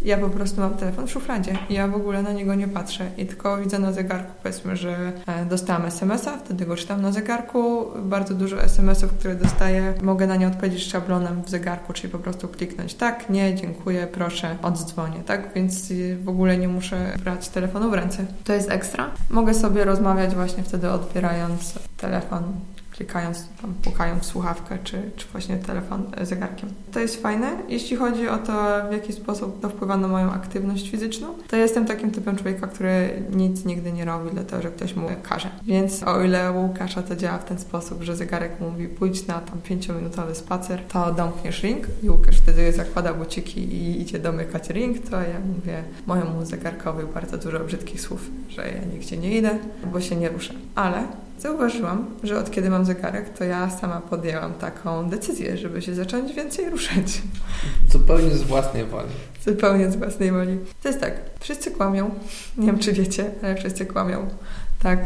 [0.06, 3.26] ja po prostu mam telefon w szufladzie ja w ogóle na niego nie patrzę i
[3.26, 7.86] tylko widzę na zegarku, powiedzmy, że e, dostałam SMS-a, wtedy go czytam na zegarku.
[7.96, 12.48] Bardzo dużo SMS-ów, które dostaję, mogę na nie odpowiedzieć szablonem w zegarku, czyli po prostu
[12.48, 15.54] kliknąć tak, nie, dziękuję, proszę, oddzwonię, tak?
[15.56, 18.26] Więc w ogóle nie muszę brać telefonu w ręce.
[18.44, 19.10] To jest ekstra.
[19.30, 22.44] Mogę sobie rozmawiać właśnie wtedy odbierając telefon
[22.93, 26.69] klikając, tam pukając w słuchawkę, czy, czy właśnie telefon e, zegarkiem.
[26.91, 27.51] To jest fajne.
[27.69, 28.53] Jeśli chodzi o to,
[28.89, 33.23] w jaki sposób to wpływa na moją aktywność fizyczną, to jestem takim typem człowieka, który
[33.32, 35.49] nic nigdy nie robi, dlatego że ktoś mu każe.
[35.63, 39.39] Więc o ile u Łukasza to działa w ten sposób, że zegarek mówi pójdź na
[39.39, 45.10] tam pięciominutowy spacer, to domkniesz ring i Łukasz wtedy zakłada buciki i idzie domykać ring,
[45.10, 49.49] to ja mówię mojemu zegarkowi bardzo dużo brzydkich słów, że ja nigdzie nie idę,
[49.91, 50.53] bo się nie ruszę.
[50.75, 51.03] Ale
[51.43, 56.34] zauważyłam, że od kiedy mam zegarek, to ja sama podjęłam taką decyzję, żeby się zacząć
[56.34, 57.21] więcej ruszać.
[57.91, 59.10] Zupełnie z własnej woli.
[59.45, 60.58] Zupełnie z własnej woli.
[60.84, 62.10] To jest tak, wszyscy kłamią,
[62.58, 64.27] nie wiem czy wiecie, ale wszyscy kłamią.
[64.84, 64.99] Tak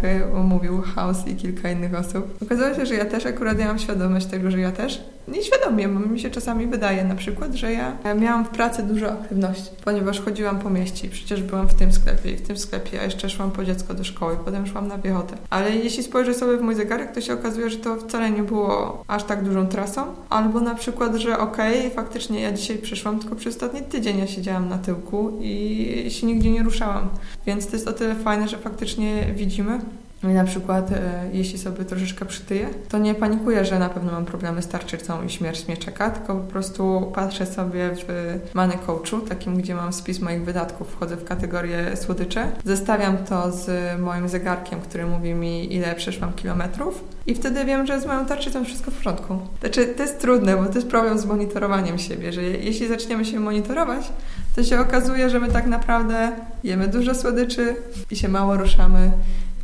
[0.44, 2.38] mówił House i kilka innych osób.
[2.44, 6.00] Okazało się, że ja też akurat ja mam świadomość tego, że ja też nieświadomie, bo
[6.00, 10.60] mi się czasami wydaje na przykład, że ja miałam w pracy dużo aktywności, ponieważ chodziłam
[10.60, 13.52] po mieście i przecież byłam w tym sklepie i w tym sklepie, a jeszcze szłam
[13.52, 15.38] po dziecko do szkoły, potem szłam na piechotę.
[15.50, 19.04] Ale jeśli spojrzę sobie w mój zegarek, to się okazuje, że to wcale nie było
[19.08, 23.36] aż tak dużą trasą, albo na przykład, że okej, okay, faktycznie ja dzisiaj przyszłam, tylko
[23.36, 27.10] przez ostatni tydzień ja siedziałam na tyłku i się nigdzie nie ruszałam.
[27.46, 29.80] Więc to jest o tyle fajne, że faktycznie widzimy,
[30.24, 34.26] i na przykład, e, jeśli sobie troszeczkę przytyję, to nie panikuję, że na pewno mam
[34.26, 39.20] problemy z tarczycą i śmierć mnie czeka, tylko po prostu patrzę sobie w Money Coachu,
[39.20, 44.82] takim, gdzie mam spis moich wydatków, wchodzę w kategorię słodycze, zestawiam to z moim zegarkiem,
[44.82, 48.94] który mówi mi, ile przeszłam kilometrów i wtedy wiem, że z moją tarczycą wszystko w
[48.94, 49.40] porządku.
[49.60, 53.40] Znaczy, to jest trudne, bo to jest problem z monitorowaniem siebie, że jeśli zaczniemy się
[53.40, 54.12] monitorować,
[54.56, 56.32] to się okazuje, że my tak naprawdę
[56.64, 57.76] jemy dużo słodyczy
[58.12, 59.12] i się mało ruszamy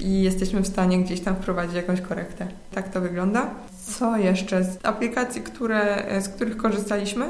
[0.04, 2.48] i jesteśmy w stanie gdzieś tam wprowadzić jakąś korektę.
[2.72, 3.50] Tak to wygląda.
[3.88, 7.26] Co jeszcze z aplikacji, które, z których korzystaliśmy?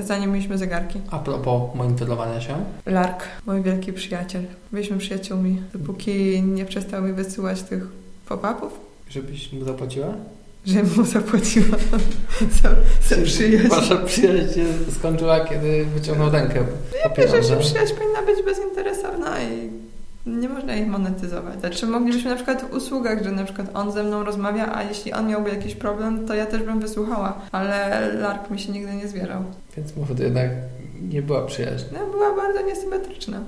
[0.00, 1.00] zanim mieliśmy zegarki.
[1.10, 2.64] A propos monitorowania się?
[2.86, 4.42] Lark, mój wielki przyjaciel.
[4.72, 7.86] Byliśmy przyjaciółmi, dopóki nie przestał mi wysyłać tych
[8.28, 8.80] pop-upów.
[9.10, 10.06] Żebyś mu zapłaciła?
[10.66, 11.78] Żebym mu zapłaciła
[12.62, 12.68] za,
[13.16, 13.68] za przyjaźń.
[13.68, 14.64] Wasza przyjaźń się
[14.98, 16.64] skończyła, kiedy wyciągnął rękę
[17.04, 19.70] Ja wierzę, że przyjaźń powinna być bezinteresowna i
[20.26, 21.60] nie można ich monetyzować.
[21.60, 25.12] Znaczy moglibyśmy na przykład w usługach, że na przykład on ze mną rozmawia, a jeśli
[25.12, 29.08] on miałby jakiś problem, to ja też bym wysłuchała, ale Lark mi się nigdy nie
[29.08, 29.44] zwierzał.
[29.76, 30.50] Więc może to jednak
[31.02, 31.84] nie była przyjaźń.
[31.92, 33.40] No, była bardzo niesymetryczna.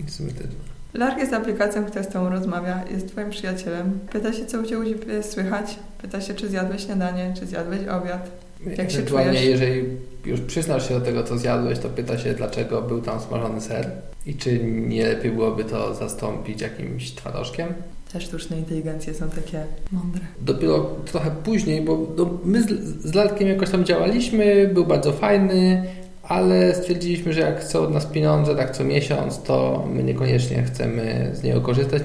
[0.00, 0.58] Niesymetryczna.
[0.94, 3.98] Lark jest aplikacją, która z Tobą rozmawia, jest Twoim przyjacielem.
[4.12, 5.78] Pyta się, co u Ciebie słychać.
[6.02, 8.45] Pyta się, czy zjadłeś śniadanie, czy zjadłeś obiad.
[8.78, 9.44] Jak się czujesz?
[9.44, 9.84] jeżeli
[10.24, 13.90] już przyznasz się do tego, co zjadłeś, to pyta się, dlaczego był tam smażony ser
[14.26, 17.68] i czy nie lepiej byłoby to zastąpić jakimś twarożkiem.
[18.12, 20.20] Te sztuczne inteligencje są takie mądre.
[20.40, 22.06] Dopiero trochę później, bo
[22.44, 22.66] my z,
[23.04, 25.84] z Latkiem jakoś tam działaliśmy, był bardzo fajny,
[26.22, 31.30] ale stwierdziliśmy, że jak chce od nas pieniądze tak co miesiąc, to my niekoniecznie chcemy
[31.34, 32.02] z niego korzystać.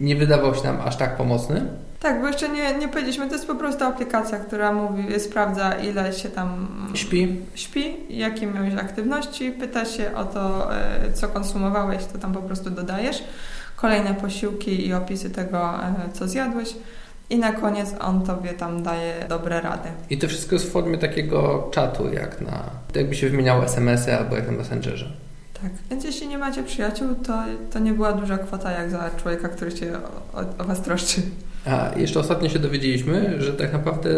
[0.00, 1.66] Nie wydawał się nam aż tak pomocny.
[2.00, 6.12] Tak, bo jeszcze nie, nie powiedzieliśmy, to jest po prostu aplikacja, która mówi, sprawdza ile
[6.12, 12.18] się tam śpi, śpi jakie miałeś aktywności, pyta się o to, e, co konsumowałeś, to
[12.18, 13.24] tam po prostu dodajesz.
[13.76, 16.74] Kolejne posiłki i opisy tego, e, co zjadłeś.
[17.30, 19.88] I na koniec on tobie tam daje dobre rady.
[20.10, 22.62] I to wszystko jest w formie takiego czatu, jak na.
[22.94, 25.06] jakby się wymieniało SMS-y albo jak na Messengerze.
[25.62, 27.42] Tak, więc jeśli nie macie przyjaciół, to,
[27.72, 29.92] to nie była duża kwota jak za człowieka, który się
[30.34, 31.22] o, o was troszczy.
[31.66, 34.10] A jeszcze ostatnio się dowiedzieliśmy, że tak naprawdę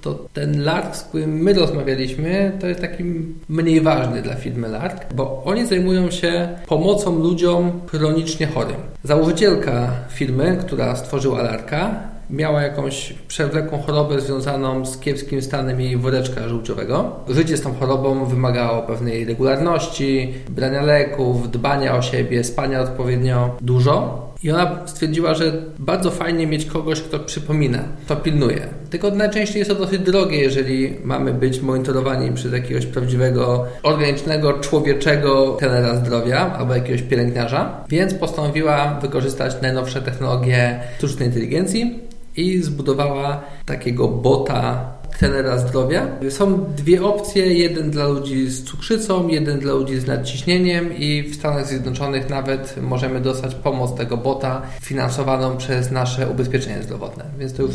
[0.00, 3.04] to ten Lark, z którym my rozmawialiśmy, to jest taki
[3.48, 8.76] mniej ważny dla firmy Lark, bo oni zajmują się pomocą ludziom chronicznie chorym.
[9.04, 16.48] Założycielka firmy, która stworzyła Larka, miała jakąś przewlekłą chorobę związaną z kiepskim stanem jej woreczka
[16.48, 17.16] żółciowego.
[17.28, 24.24] Życie z tą chorobą wymagało pewnej regularności, brania leków, dbania o siebie, spania odpowiednio dużo.
[24.42, 28.68] I ona stwierdziła, że bardzo fajnie mieć kogoś, kto przypomina, kto pilnuje.
[28.90, 35.56] Tylko najczęściej jest to dosyć drogie, jeżeli mamy być monitorowani przez jakiegoś prawdziwego, organicznego, człowieczego
[35.58, 37.84] trenera zdrowia albo jakiegoś pielęgniarza.
[37.88, 42.00] Więc postanowiła wykorzystać najnowsze technologie sztucznej inteligencji
[42.36, 46.08] i zbudowała takiego bota trenera zdrowia.
[46.30, 51.34] Są dwie opcje, jeden dla ludzi z cukrzycą, jeden dla ludzi z nadciśnieniem i w
[51.34, 57.24] Stanach Zjednoczonych nawet możemy dostać pomoc tego bota finansowaną przez nasze ubezpieczenie zdrowotne.
[57.38, 57.72] Więc to już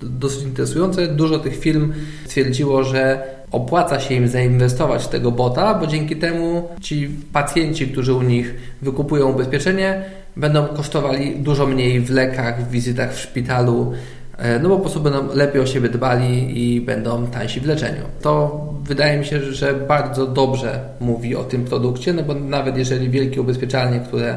[0.00, 1.06] dosyć interesujące.
[1.06, 1.92] Dużo tych firm
[2.26, 8.14] stwierdziło, że opłaca się im zainwestować w tego bota, bo dzięki temu ci pacjenci, którzy
[8.14, 10.02] u nich wykupują ubezpieczenie,
[10.36, 13.92] będą kosztowali dużo mniej w lekach, w wizytach w szpitalu,
[14.38, 18.02] e, no bo po prostu będą lepiej o siebie dbali i będą tańsi w leczeniu.
[18.22, 23.10] To wydaje mi się, że bardzo dobrze mówi o tym produkcie, no bo nawet jeżeli
[23.10, 24.36] wielkie ubezpieczalnie, które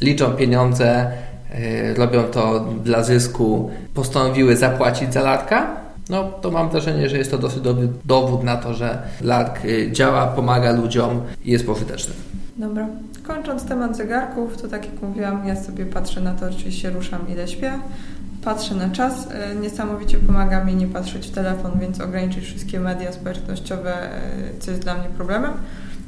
[0.00, 1.10] liczą pieniądze,
[1.50, 7.30] e, robią to dla zysku, postanowiły zapłacić za latka, no to mam wrażenie, że jest
[7.30, 12.14] to dosyć dobry dowód na to, że LARK e, działa, pomaga ludziom i jest pożyteczny.
[12.56, 12.88] Dobra.
[13.22, 17.48] Kończąc temat zegarków, to tak jak mówiłam, ja sobie patrzę na to, oczywiście ruszam ile
[17.48, 17.72] śpię,
[18.44, 19.28] patrzę na czas.
[19.30, 24.20] E, niesamowicie pomaga mi nie patrzeć w telefon, więc ograniczyć wszystkie media społecznościowe, e,
[24.58, 25.52] co jest dla mnie problemem.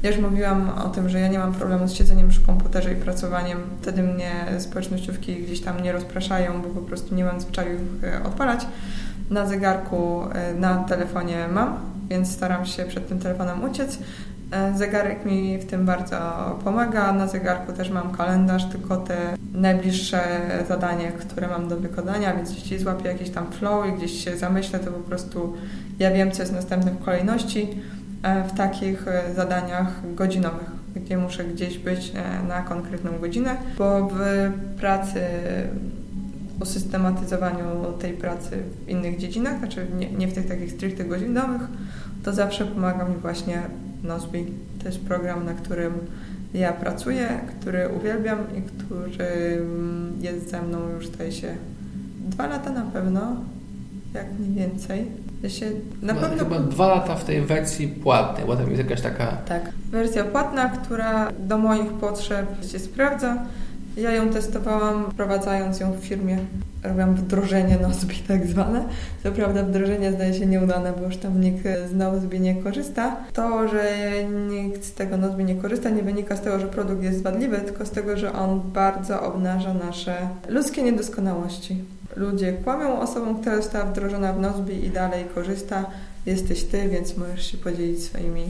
[0.03, 2.95] Ja już mówiłam o tym, że ja nie mam problemu z siedzeniem przy komputerze i
[2.95, 3.57] pracowaniem.
[3.81, 8.65] Wtedy mnie społecznościówki gdzieś tam nie rozpraszają, bo po prostu nie mam zwyczaju ich odpalać.
[9.29, 10.21] Na zegarku,
[10.59, 11.77] na telefonie mam,
[12.09, 13.99] więc staram się przed tym telefonem uciec.
[14.51, 16.17] E, zegarek mi w tym bardzo
[16.63, 17.11] pomaga.
[17.11, 19.17] Na zegarku też mam kalendarz, tylko te
[19.53, 20.21] najbliższe
[20.67, 24.79] zadania, które mam do wykonania, więc jeśli złapię jakiś tam flow i gdzieś się zamyślę,
[24.79, 25.53] to po prostu
[25.99, 27.67] ja wiem, co jest następne w kolejności
[28.23, 32.11] e, w takich e, zadaniach godzinowych, gdzie muszę gdzieś być
[32.47, 35.21] na konkretną godzinę, bo w pracy
[36.59, 37.65] o systematyzowaniu
[37.99, 41.61] tej pracy w innych dziedzinach, znaczy nie, nie w tych takich stricte godzinowych,
[42.23, 43.61] to zawsze pomaga mi właśnie
[44.03, 44.45] Nozbi.
[44.79, 45.93] To jest program, na którym
[46.53, 47.27] ja pracuję,
[47.59, 49.61] który uwielbiam i który
[50.21, 51.55] jest ze mną już zdaje się
[52.19, 53.35] dwa lata na pewno,
[54.13, 55.05] jak nie więcej.
[55.43, 55.65] Ja się
[56.01, 56.43] na no, pewno...
[56.43, 59.27] Chyba dwa lata w tej wersji płatnej, bo tam jest jakaś taka...
[59.27, 63.45] Tak, wersja płatna, która do moich potrzeb się sprawdza
[64.01, 66.37] Ja ją testowałam, wprowadzając ją w firmie.
[66.83, 68.85] Robiłam wdrożenie Nozbi tak zwane.
[69.23, 73.15] Co prawda wdrożenie zdaje się nieudane, bo już tam nikt z Nozbi nie korzysta.
[73.33, 73.83] To, że
[74.49, 77.85] nikt z tego Nozbi nie korzysta, nie wynika z tego, że produkt jest wadliwy, tylko
[77.85, 81.83] z tego, że on bardzo obnaża nasze ludzkie niedoskonałości.
[82.15, 85.85] Ludzie kłamią osobą, która została wdrożona w Nozbi i dalej korzysta.
[86.25, 88.45] Jesteś ty, więc możesz się podzielić swoimi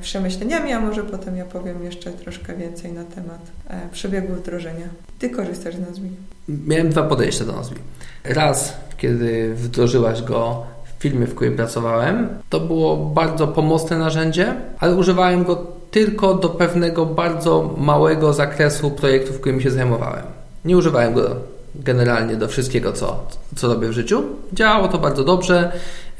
[0.00, 4.86] przemyśleniami, a może potem ja powiem jeszcze troszkę więcej na temat e, przebiegu wdrożenia.
[5.18, 6.10] Ty korzystasz z Nozbi?
[6.48, 7.76] Miałem dwa podejścia do Nozbi.
[8.24, 10.66] Raz, kiedy wdrożyłaś go
[10.98, 16.48] w filmie, w którym pracowałem, to było bardzo pomocne narzędzie, ale używałem go tylko do
[16.48, 20.24] pewnego bardzo małego zakresu projektów, którymi się zajmowałem.
[20.64, 21.36] Nie używałem go
[21.74, 24.22] generalnie do wszystkiego, co, co robię w życiu.
[24.52, 25.72] Działało to bardzo dobrze.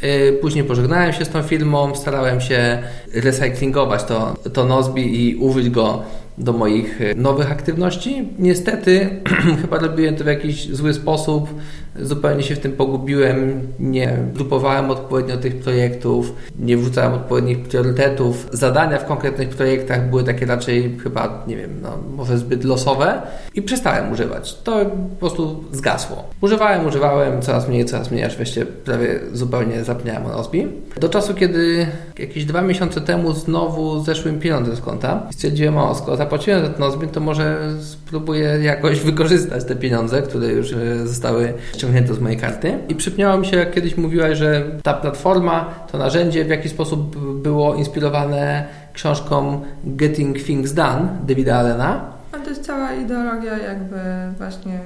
[0.04, 2.82] Y, później pożegnałem się z tą filmą, starałem się
[3.14, 6.02] recyklingować to, to Nozbi i użyć go
[6.38, 8.28] do moich y, nowych aktywności.
[8.38, 9.20] Niestety
[9.62, 11.48] chyba robiłem to w jakiś zły sposób,
[12.00, 18.48] zupełnie się w tym pogubiłem, nie grupowałem odpowiednio tych projektów, nie wrzucałem odpowiednich priorytetów.
[18.52, 23.22] Zadania w konkretnych projektach były takie raczej chyba, nie wiem, no, może zbyt losowe
[23.54, 24.54] i przestałem używać.
[24.62, 26.24] To po prostu zgasło.
[26.40, 30.68] Używałem, używałem, coraz mniej, coraz mniej, aż wreszcie prawie zupełnie zapomniałem o Nozbi.
[31.00, 31.86] Do czasu, kiedy
[32.18, 36.66] jakieś dwa miesiące temu znowu zeszły mi pieniądze z konta i stwierdziłem, o, skoro zapłaciłem
[36.66, 42.14] za ten Nozbi, to może spróbuję jakoś wykorzystać te pieniądze, które już e, zostały ściągnięte
[42.14, 42.78] z mojej karty.
[42.88, 47.16] I przypomniało mi się, jak kiedyś mówiłaś, że ta platforma, to narzędzie w jakiś sposób
[47.42, 52.17] było inspirowane książką Getting Things Done Davida Allena.
[52.44, 53.96] To jest cała ideologia jakby
[54.38, 54.80] właśnie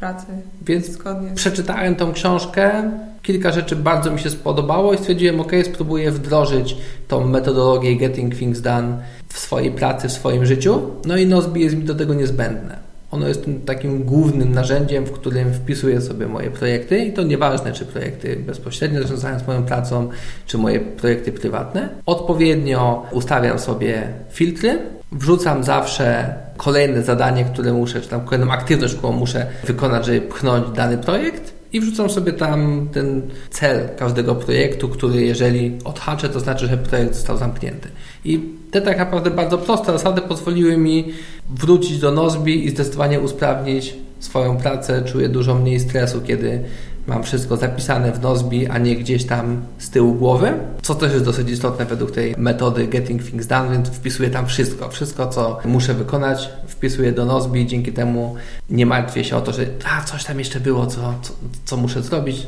[0.00, 0.26] pracy.
[0.62, 1.30] Więc zgodnie.
[1.34, 2.90] przeczytałem tą książkę,
[3.22, 6.76] kilka rzeczy bardzo mi się spodobało i stwierdziłem, ok, spróbuję wdrożyć
[7.08, 8.98] tą metodologię Getting Things Done
[9.28, 10.80] w swojej pracy, w swoim życiu.
[11.04, 12.86] No i Nozbi jest mi do tego niezbędne.
[13.10, 17.84] Ono jest takim głównym narzędziem, w którym wpisuję sobie moje projekty i to nieważne, czy
[17.84, 20.08] projekty bezpośrednio związane z moją pracą,
[20.46, 21.88] czy moje projekty prywatne.
[22.06, 24.78] Odpowiednio ustawiam sobie filtry,
[25.12, 30.76] wrzucam zawsze kolejne zadanie, które muszę, czy tam kolejną aktywność, którą muszę wykonać, żeby pchnąć
[30.76, 36.66] dany projekt i wrzucam sobie tam ten cel każdego projektu, który jeżeli odhaczę, to znaczy,
[36.66, 37.88] że projekt został zamknięty.
[38.24, 38.40] I
[38.70, 41.12] te tak naprawdę bardzo proste zasady pozwoliły mi
[41.50, 45.02] wrócić do Nozbi i zdecydowanie usprawnić swoją pracę.
[45.02, 46.60] Czuję dużo mniej stresu, kiedy
[47.06, 50.52] mam wszystko zapisane w Nozbi, a nie gdzieś tam z tyłu głowy,
[50.82, 54.88] co też jest dosyć istotne według tej metody Getting Things Done, więc wpisuję tam wszystko.
[54.88, 58.36] Wszystko, co muszę wykonać, wpisuję do Nozbi, dzięki temu
[58.70, 61.32] nie martwię się o to, że a, coś tam jeszcze było, co, co,
[61.64, 62.46] co muszę zrobić.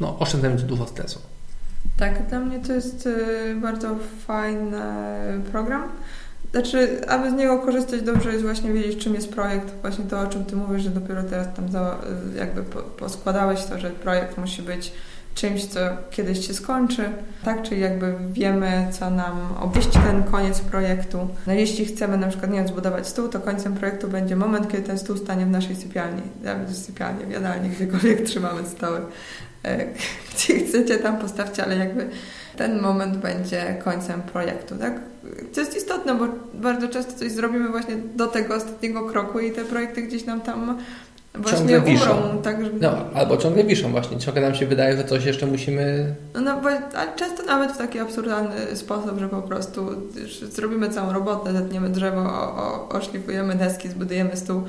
[0.00, 1.18] No, oszczędzam dużo stresu.
[1.96, 3.96] Tak, dla mnie to jest y, bardzo
[4.26, 4.80] fajny
[5.52, 5.82] program.
[6.50, 9.74] Znaczy, aby z niego korzystać dobrze jest właśnie wiedzieć, czym jest projekt.
[9.82, 11.66] Właśnie to, o czym Ty mówisz, że dopiero teraz tam
[12.36, 12.62] jakby
[12.98, 14.92] poskładałeś to, że projekt musi być
[15.34, 15.80] czymś, co
[16.10, 17.04] kiedyś się skończy,
[17.44, 17.62] tak?
[17.62, 21.28] Czyli jakby wiemy, co nam obwieści ten koniec projektu.
[21.46, 24.82] No jeśli chcemy na przykład, nie wiem, zbudować stół, to końcem projektu będzie moment, kiedy
[24.82, 26.22] ten stół stanie w naszej sypialni.
[26.42, 29.00] Nawet sypialni, w jadalni, gdziekolwiek trzymamy stoły.
[29.64, 29.86] E,
[30.34, 32.08] gdzie chcecie, tam postawcie, ale jakby
[32.58, 35.00] ten moment będzie końcem projektu, tak?
[35.54, 39.64] To jest istotne, bo bardzo często coś zrobimy właśnie do tego ostatniego kroku i te
[39.64, 40.78] projekty gdzieś nam tam
[41.34, 42.42] właśnie ciągle umrą.
[42.42, 42.80] Tak, żeby...
[42.80, 44.18] No, albo ciągle wiszą właśnie.
[44.18, 46.14] Ciągle nam się wydaje, że coś jeszcze musimy...
[46.34, 49.86] No, no bo, ale często nawet w taki absurdalny sposób, że po prostu
[50.42, 54.62] zrobimy całą robotę, zetniemy drzewo, o, o, oszlifujemy deski, zbudujemy stół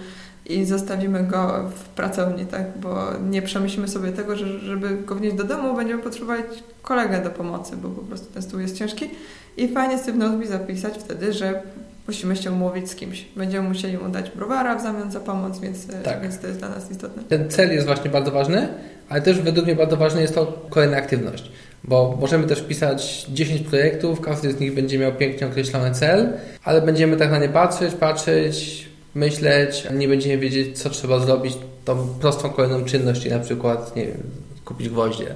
[0.49, 2.65] i zostawimy go w pracowni, tak?
[2.81, 2.97] Bo
[3.29, 6.45] nie przemyślimy sobie tego, że żeby go wnieść do domu, będziemy potrzebować
[6.81, 9.09] kolegę do pomocy, bo po prostu ten stół jest ciężki
[9.57, 11.61] i fajnie sobie w Nozbi zapisać wtedy, że
[12.07, 13.25] musimy się umówić z kimś.
[13.35, 16.21] Będziemy musieli mu dać browara w zamian za pomoc, więc, tak.
[16.21, 17.23] więc to jest dla nas istotne.
[17.23, 18.67] Ten cel jest właśnie bardzo ważny,
[19.09, 21.51] ale też według mnie bardzo ważna jest to kolejna aktywność.
[21.83, 26.33] Bo możemy też pisać 10 projektów, każdy z nich będzie miał pięknie określony cel,
[26.63, 32.07] ale będziemy tak na nie patrzeć, patrzeć, myśleć, nie będziemy wiedzieć, co trzeba zrobić, tą
[32.21, 34.23] prostą kolejną czynność, czyli na przykład, nie wiem,
[34.65, 35.35] kupić gwoździe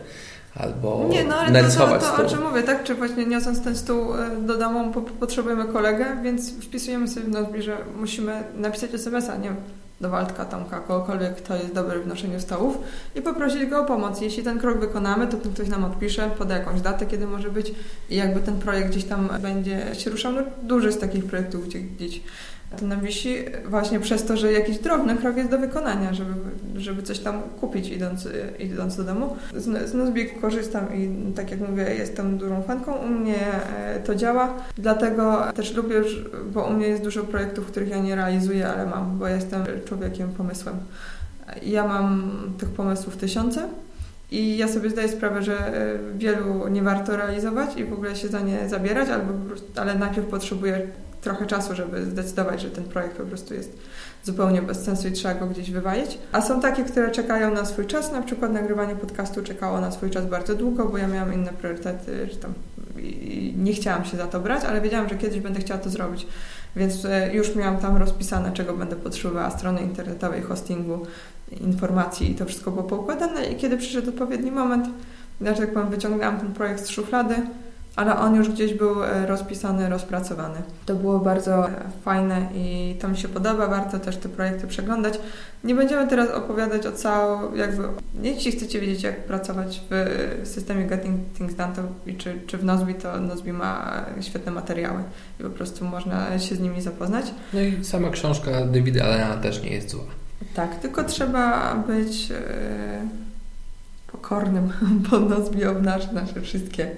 [0.56, 2.84] albo nie, no, ale narysować to, to, to, o czym mówię, tak?
[2.84, 7.30] Czy właśnie niosąc ten stół e, do domu po, potrzebujemy kolegę, więc wpisujemy sobie w
[7.30, 9.56] Nozbi, że musimy napisać SMS-a, nie
[10.02, 12.78] do Waldka, Tomka, kogokolwiek, kto jest dobry w noszeniu stołów
[13.16, 14.22] i poprosić go o pomoc.
[14.22, 17.74] Jeśli ten krok wykonamy, to ktoś nam odpisze, poda jakąś datę, kiedy może być
[18.10, 20.32] i jakby ten projekt gdzieś tam będzie się ruszał.
[20.32, 22.22] No, duży z takich projektów, gdzie gdzieś
[22.80, 26.34] To nam wisi właśnie przez to, że jakiś drobny krok jest do wykonania, żeby,
[26.76, 28.28] żeby coś tam kupić idąc,
[28.60, 29.36] idąc do domu.
[29.56, 32.94] Z, z Nozbi korzystam i tak jak mówię, jestem dużą fanką.
[32.94, 33.38] U mnie
[33.78, 36.02] e, to działa, dlatego też lubię,
[36.54, 40.30] bo u mnie jest dużo projektów, których ja nie realizuję, ale mam, bo jestem człowiekiem
[40.30, 40.76] pomysłem.
[41.64, 43.68] Ja mam tych pomysłów tysiące
[44.32, 48.28] i ja sobie zdaję sprawę, że e, wielu nie warto realizować i w ogóle się
[48.28, 49.34] za nie zabierać, albo
[49.76, 50.88] ale najpierw potrzebuję
[51.24, 53.78] trochę czasu, żeby zdecydować, że ten projekt po prostu jest
[54.24, 56.18] zupełnie bez sensu i trzeba go gdzieś wywalić.
[56.32, 60.10] A są takie, które czekają na swój czas, na przykład nagrywanie podcastu czekało na swój
[60.10, 62.54] czas bardzo długo, bo ja miałam inne priorytety, że tam
[63.58, 66.28] nie chciałam się za to brać, ale wiedziałam, że kiedyś będę chciała to zrobić.
[66.76, 71.06] Więc e, już miałam tam rozpisane, czego będę potrzebowała, strony internetowej, hostingu,
[71.52, 74.88] informacji i to wszystko było poukładane i kiedy przyszedł odpowiedni moment,
[75.42, 77.36] ja tak powiem, wyciągnęłam ten projekt z szuflady,
[77.96, 80.62] ale on już gdzieś był e, rozpisany, rozpracowany.
[80.86, 81.72] To było bardzo e,
[82.04, 85.20] fajne i to mi się podoba, warto też te projekty przeglądać.
[85.64, 87.84] Nie będziemy teraz opowiadać o całym, jakby,
[88.22, 92.64] jeśli chcecie wiedzieć, jak pracować w systemie Getting Things Done to, i czy, czy w
[92.64, 95.04] Nozbi, to Nozbi ma świetne materiały
[95.40, 97.26] i po prostu można się z nimi zapoznać.
[97.54, 100.04] No i sama książka Davida Allena też nie jest zła.
[100.54, 103.08] Tak, tylko trzeba być e,
[104.12, 104.70] pokornym,
[105.10, 106.92] bo Nozbi obnaży nasze wszystkie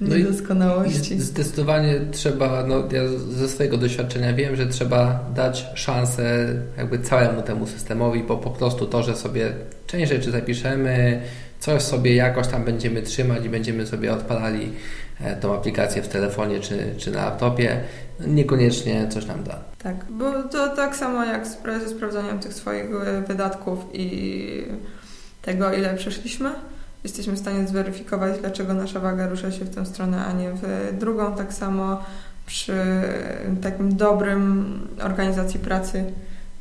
[0.00, 1.20] no niedoskonałości.
[1.20, 7.66] zdecydowanie trzeba, no ja ze swojego doświadczenia wiem, że trzeba dać szansę jakby całemu temu
[7.66, 9.52] systemowi, bo po prostu to, że sobie
[9.86, 11.22] część rzeczy zapiszemy,
[11.60, 14.72] coś sobie jakoś tam będziemy trzymać i będziemy sobie odpalali
[15.20, 17.80] e, tą aplikację w telefonie czy, czy na laptopie,
[18.26, 19.58] niekoniecznie coś nam da.
[19.82, 21.46] Tak, bo to tak samo jak
[21.80, 24.66] ze sprawdzaniem tych swoich e, wydatków i
[25.42, 26.50] tego, ile przeszliśmy,
[27.04, 30.96] jesteśmy w stanie zweryfikować, dlaczego nasza waga rusza się w tę stronę, a nie w
[30.98, 31.34] drugą.
[31.34, 32.02] Tak samo
[32.46, 32.74] przy
[33.62, 36.04] takim dobrym organizacji pracy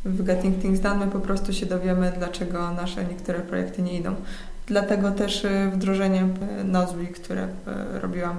[0.06, 4.16] w Getting Things Done my po prostu się dowiemy, dlaczego nasze niektóre projekty nie idą.
[4.68, 6.28] Dlatego też y, wdrożenie
[6.66, 8.38] Nozbi, które y, robiłam,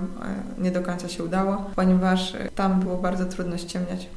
[0.58, 4.08] y, nie do końca się udało, ponieważ tam było bardzo trudno ściemniać.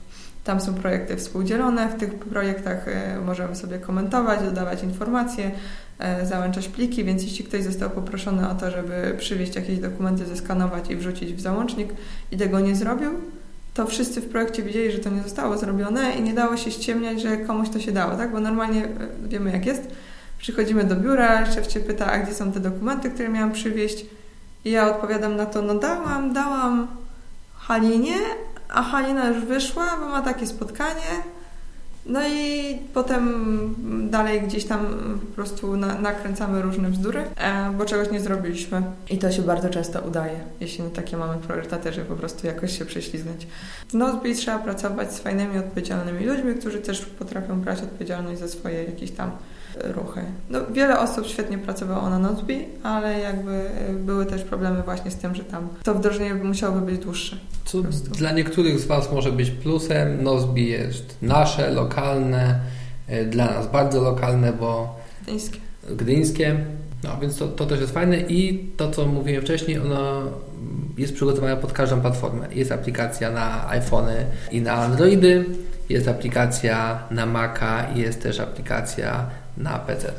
[0.47, 2.85] Tam są projekty współdzielone, w tych projektach
[3.25, 5.51] możemy sobie komentować, dodawać informacje,
[6.23, 10.95] załączać pliki, więc jeśli ktoś został poproszony o to, żeby przywieźć jakieś dokumenty, zeskanować i
[10.95, 11.89] wrzucić w załącznik
[12.31, 13.11] i tego nie zrobił,
[13.73, 17.21] to wszyscy w projekcie widzieli, że to nie zostało zrobione i nie dało się ściemniać,
[17.21, 18.31] że komuś to się dało, tak?
[18.31, 18.87] Bo normalnie
[19.29, 19.87] wiemy jak jest
[20.37, 24.05] Przychodzimy do biura, szef pyta, a gdzie są te dokumenty, które miałam przywieźć?
[24.65, 26.87] I ja odpowiadam na to, no dałam, dałam
[27.53, 28.15] Halinie,
[28.69, 31.36] a Halina już wyszła, bo ma takie spotkanie.
[32.07, 33.75] No i potem
[34.11, 34.85] dalej gdzieś tam
[35.29, 38.83] po prostu na, nakręcamy różne bzdury, e, bo czegoś nie zrobiliśmy.
[39.09, 42.77] I to się bardzo często udaje, jeśli nie takie mamy priorytety, żeby po prostu jakoś
[42.77, 43.47] się prześlizgnąć.
[43.93, 49.11] Nozbi trzeba pracować z fajnymi, odpowiedzialnymi ludźmi, którzy też potrafią brać odpowiedzialność za swoje jakieś
[49.11, 49.31] tam
[49.83, 50.21] ruchy.
[50.49, 55.15] No, wiele osób świetnie pracowało na Nozbi, ale jakby e, były też problemy właśnie z
[55.15, 57.37] tym, że tam to wdrożenie musiałoby być dłuższe.
[57.65, 57.81] Co
[58.17, 60.23] dla niektórych z Was może być plusem.
[60.23, 61.96] Nozbi jest nasze, lokalne,
[63.07, 64.99] e, dla nas bardzo lokalne, bo...
[65.23, 65.59] Gdyńskie.
[65.89, 66.55] Gdyńskie.
[67.03, 70.23] No więc to, to też jest fajne i to, co mówiłem wcześniej, ono
[70.97, 72.47] jest przygotowane pod każdą platformę.
[72.51, 75.45] Jest aplikacja na iPhony i na Androidy,
[75.89, 80.13] jest aplikacja na Maca i jest też aplikacja na PC.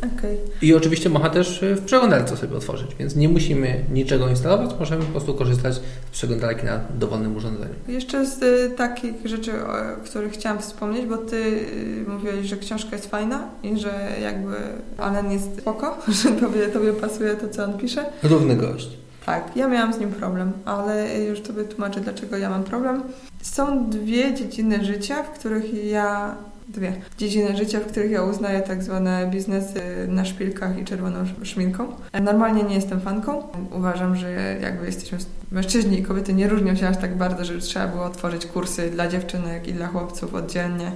[0.00, 0.38] Okay.
[0.62, 5.10] I oczywiście można też w przeglądarce sobie otworzyć, więc nie musimy niczego instalować, możemy po
[5.10, 5.80] prostu korzystać z
[6.12, 7.74] przeglądarki na dowolnym urządzeniu.
[7.88, 12.96] Jeszcze z y, takich rzeczy, o których chciałam wspomnieć, bo Ty y, mówiłeś, że książka
[12.96, 14.56] jest fajna i że jakby
[14.98, 18.04] Alan jest spoko, że tobie, tobie pasuje to, co on pisze.
[18.22, 19.00] Równy gość.
[19.26, 23.02] Tak, ja miałam z nim problem, ale już Tobie tłumaczę, dlaczego ja mam problem.
[23.42, 26.34] Są dwie dziedziny życia, w których ja
[26.70, 31.86] dwie dziedziny życia, w których ja uznaję tak zwane biznesy na szpilkach i czerwoną szminką.
[32.22, 33.42] Normalnie nie jestem fanką.
[33.72, 35.18] Uważam, że jakby jesteśmy
[35.50, 39.08] mężczyźni i kobiety nie różnią się aż tak bardzo, że trzeba było otworzyć kursy dla
[39.08, 40.92] dziewczynek i dla chłopców oddzielnie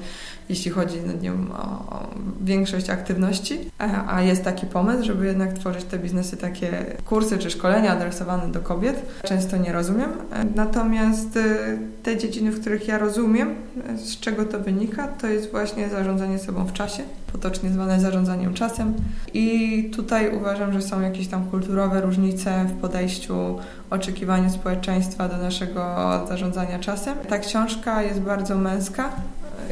[0.49, 5.53] jeśli chodzi nie wiem, o, o, większość aktywności, a, a, jest taki pomysł, żeby jednak
[5.53, 9.03] tworzyć te biznesy, takie kursy czy szkolenia adresowane do kobiet.
[9.25, 10.11] Często nie rozumiem.
[10.55, 13.55] Natomiast y, te dziedziny, w których ja rozumiem,
[13.97, 17.03] z czego to wynika, to jest właśnie zarządzanie sobą w czasie,
[17.35, 18.95] potocznie zwane zarządzaniem czasem.
[19.35, 23.59] I tutaj uważam, że są jakieś tam kulturowe różnice w podejściu,
[23.91, 25.81] oczekiwaniu społeczeństwa do naszego
[26.29, 27.19] zarządzania czasem.
[27.29, 29.11] Ta książka jest bardzo męska,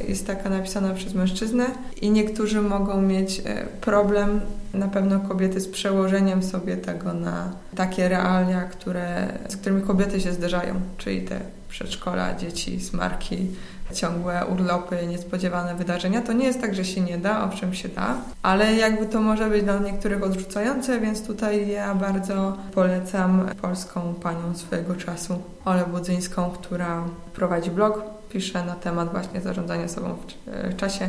[0.08, 1.66] jest taka napisana przez mężczyznę
[2.00, 4.40] i niektórzy mogą mieć e, problem
[4.74, 10.32] na pewno kobiety z przełożeniem sobie tego na takie realia, które, z którymi kobiety się
[10.32, 13.46] zderzają, czyli te przedszkola, dzieci, smarki,
[13.92, 16.22] ciągłe urlopy, niespodziewane wydarzenia.
[16.22, 19.50] To nie jest tak, że się nie da, owszem się da, ale jakby to może
[19.50, 26.50] być dla niektórych odrzucające, więc tutaj ja bardzo polecam polską panią swojego czasu, Olę Budzyńską,
[26.50, 30.16] która prowadzi blog, pisze na temat właśnie zarządzania sobą
[30.46, 31.08] w czasie.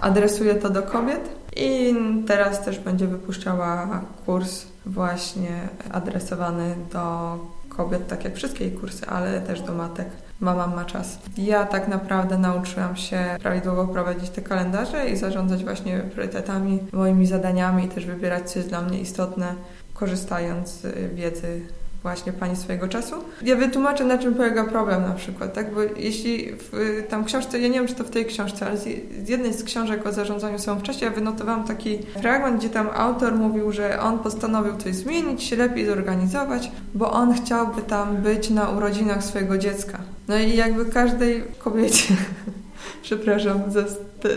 [0.00, 1.94] Adresuje to do kobiet i
[2.26, 7.36] teraz też będzie wypuszczała kurs właśnie adresowany do
[7.76, 10.08] kobiet, tak jak wszystkie jej kursy, ale też do matek.
[10.40, 11.18] Mama ma czas.
[11.38, 17.84] Ja tak naprawdę nauczyłam się prawidłowo prowadzić te kalendarze i zarządzać właśnie priorytetami, moimi zadaniami
[17.84, 19.54] i też wybierać, co jest dla mnie istotne,
[19.94, 21.60] korzystając z wiedzy
[22.02, 23.16] właśnie pani swojego czasu.
[23.42, 25.74] Ja wytłumaczę, na czym polega problem na przykład, tak?
[25.74, 28.86] Bo jeśli w tam książce, ja nie wiem, czy to w tej książce, ale z,
[29.28, 33.34] jednej z książek o zarządzaniu sobą w czasie ja wynotowałam taki fragment, gdzie tam autor
[33.34, 38.68] mówił, że on postanowił coś zmienić, się lepiej zorganizować, bo on chciałby tam być na
[38.68, 39.98] urodzinach swojego dziecka.
[40.28, 42.14] No i jakby każdej kobiecie
[43.02, 43.60] przepraszam,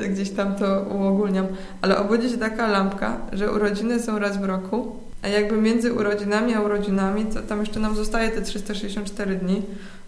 [0.09, 1.47] gdzieś tam to uogólniam,
[1.81, 6.53] ale obudzi się taka lampka, że urodziny są raz w roku a jakby między urodzinami
[6.53, 9.61] a urodzinami, to tam jeszcze nam zostaje te 364 dni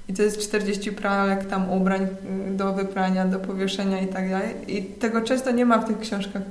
[0.08, 4.56] i to jest 40 pralek tam ubrań mm, do wyprania, do powieszenia i tak dalej.
[4.68, 6.42] I tego często nie ma w tych książkach.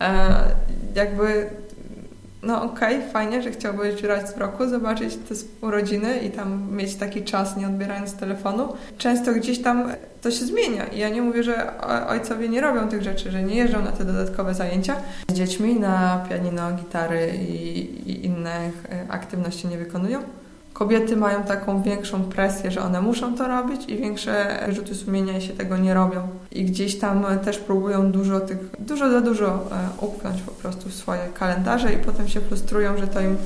[0.00, 0.34] E,
[0.94, 1.50] jakby
[2.42, 6.94] no okej, okay, fajnie, że chciałbyś raz w roku zobaczyć te urodziny i tam mieć
[6.94, 8.72] taki czas, nie odbierając telefonu.
[8.98, 13.02] Często gdzieś tam to się zmienia i ja nie mówię, że ojcowie nie robią tych
[13.02, 14.96] rzeczy, że nie jeżdżą na te dodatkowe zajęcia
[15.28, 17.78] z dziećmi na pianino, gitary i,
[18.10, 20.22] i innych e, aktywności nie wykonują,
[20.78, 25.52] Kobiety mają taką większą presję, że one muszą to robić i większe rzuty sumienia się
[25.52, 26.28] tego nie robią.
[26.52, 30.94] I gdzieś tam też próbują dużo tych, dużo za dużo e, upchnąć po prostu w
[30.94, 33.36] swoje kalendarze i potem się frustrują, że to im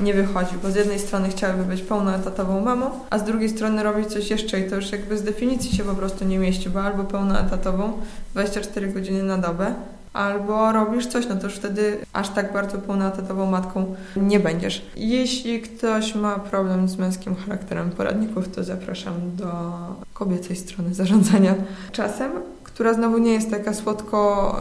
[0.00, 4.08] nie wychodzi, bo z jednej strony chciałyby być pełnoetatową mamą, a z drugiej strony robić
[4.08, 7.04] coś jeszcze i to już jakby z definicji się po prostu nie mieści, bo albo
[7.04, 7.92] pełnoetatową
[8.32, 9.74] 24 godziny na dobę,
[10.12, 14.86] albo robisz coś, no to już wtedy aż tak bardzo pełnoetatową matką nie będziesz.
[14.96, 19.50] Jeśli ktoś ma problem z męskim charakterem poradników, to zapraszam do
[20.14, 21.54] kobiecej strony zarządzania
[21.92, 22.32] czasem,
[22.64, 24.56] która znowu nie jest taka słodko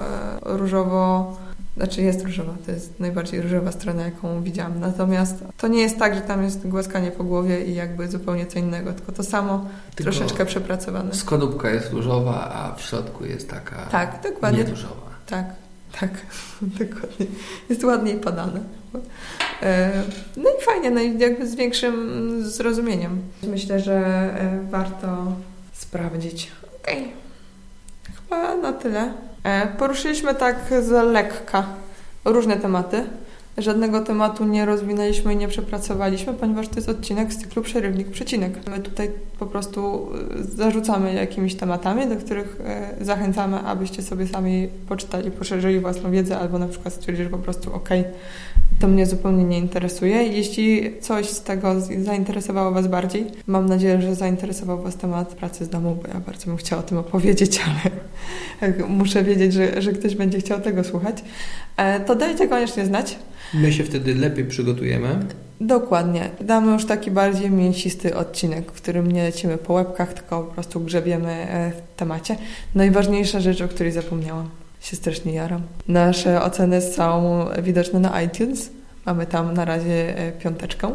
[0.45, 1.34] e, różowo
[1.78, 4.80] znaczy jest różowa, to jest najbardziej różowa strona, jaką widziałam.
[4.80, 8.60] Natomiast to nie jest tak, że tam jest głaskanie po głowie i jakby zupełnie co
[8.60, 11.14] innego, tylko to samo, tylko troszeczkę przepracowane.
[11.14, 14.64] Skorupka jest różowa, a w środku jest taka tak, dokładnie.
[14.64, 15.07] nie różowa.
[15.28, 15.45] Tak,
[15.99, 16.09] tak,
[16.80, 17.25] dokładnie.
[17.69, 18.59] Jest ładniej podane.
[19.61, 19.91] E,
[20.38, 23.21] no i fajnie, no i jakby z większym zrozumieniem.
[23.43, 25.34] Myślę, że e, warto
[25.73, 26.51] sprawdzić.
[26.82, 26.97] Okej.
[26.97, 27.11] Okay.
[28.23, 29.13] Chyba na tyle.
[29.43, 31.63] E, poruszyliśmy tak z lekka
[32.25, 33.03] różne tematy.
[33.58, 38.53] Żadnego tematu nie rozwinęliśmy i nie przepracowaliśmy, ponieważ to jest odcinek z cyklu Przerywnik Przecinek.
[38.72, 44.68] My tutaj po prostu e, zarzucamy jakimiś tematami, do których e, zachęcamy, abyście sobie sami
[44.89, 47.89] poczytali, poszerzyli własną wiedzę albo na przykład stwierdzili, że po prostu ok,
[48.80, 50.23] to mnie zupełnie nie interesuje.
[50.23, 55.69] Jeśli coś z tego zainteresowało Was bardziej, mam nadzieję, że zainteresował Was temat pracy z
[55.69, 57.61] domu, bo ja bardzo bym chciała o tym opowiedzieć,
[58.61, 61.23] ale muszę wiedzieć, że, że ktoś będzie chciał tego słuchać.
[61.78, 63.15] E, to dajcie koniecznie znać.
[63.53, 65.19] My się wtedy lepiej przygotujemy.
[65.61, 66.30] Dokładnie.
[66.41, 70.80] Damy już taki bardziej mięsisty odcinek, w którym nie lecimy po łebkach, tylko po prostu
[70.80, 72.36] grzebiemy e, w temacie.
[72.75, 74.49] Najważniejsza rzecz, o której zapomniałam.
[74.88, 75.62] Się strasznie jaram.
[75.88, 78.70] Nasze oceny są widoczne na iTunes.
[79.06, 80.94] Mamy tam na razie e, piąteczkę.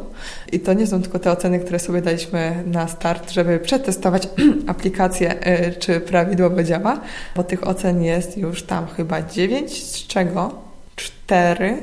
[0.53, 4.29] I to nie są tylko te oceny, które sobie daliśmy na start, żeby przetestować
[4.67, 7.01] aplikację, e, czy prawidłowo działa,
[7.37, 10.55] bo tych ocen jest już tam chyba dziewięć, z czego
[10.97, 11.77] cztery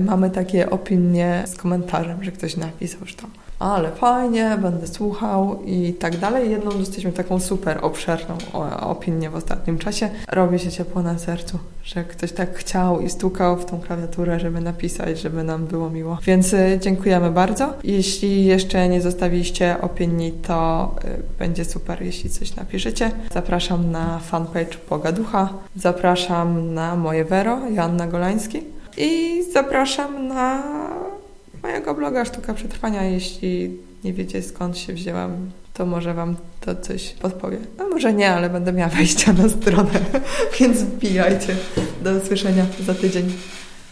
[0.00, 3.30] mamy takie opinie z komentarzem, że ktoś napisał, że tam
[3.62, 6.50] ale fajnie, będę słuchał i tak dalej.
[6.50, 8.38] Jedną dostaliśmy taką super obszerną
[8.80, 10.10] opinię w ostatnim czasie.
[10.28, 14.60] Robi się ciepło na sercu, że ktoś tak chciał i stukał w tą klawiaturę, żeby
[14.60, 16.18] napisać, żeby nam było miło.
[16.26, 17.72] Więc y, dziękujemy bardzo.
[17.84, 23.10] Jeśli jeszcze nie zostawiliście opinii, to y, będzie super, jeśli coś napiszecie.
[23.34, 25.48] Zapraszam na fanpage Pogaducha.
[25.76, 28.62] Zapraszam na moje Vero, Joanna Golański.
[28.96, 30.62] I zapraszam na
[31.62, 33.04] mojego bloga Sztuka Przetrwania.
[33.04, 37.58] Jeśli nie wiecie skąd się wzięłam, to może Wam to coś podpowie.
[37.78, 39.90] No może nie, ale będę miała wejścia na stronę,
[40.60, 41.56] więc wbijajcie.
[42.02, 43.32] Do usłyszenia za tydzień.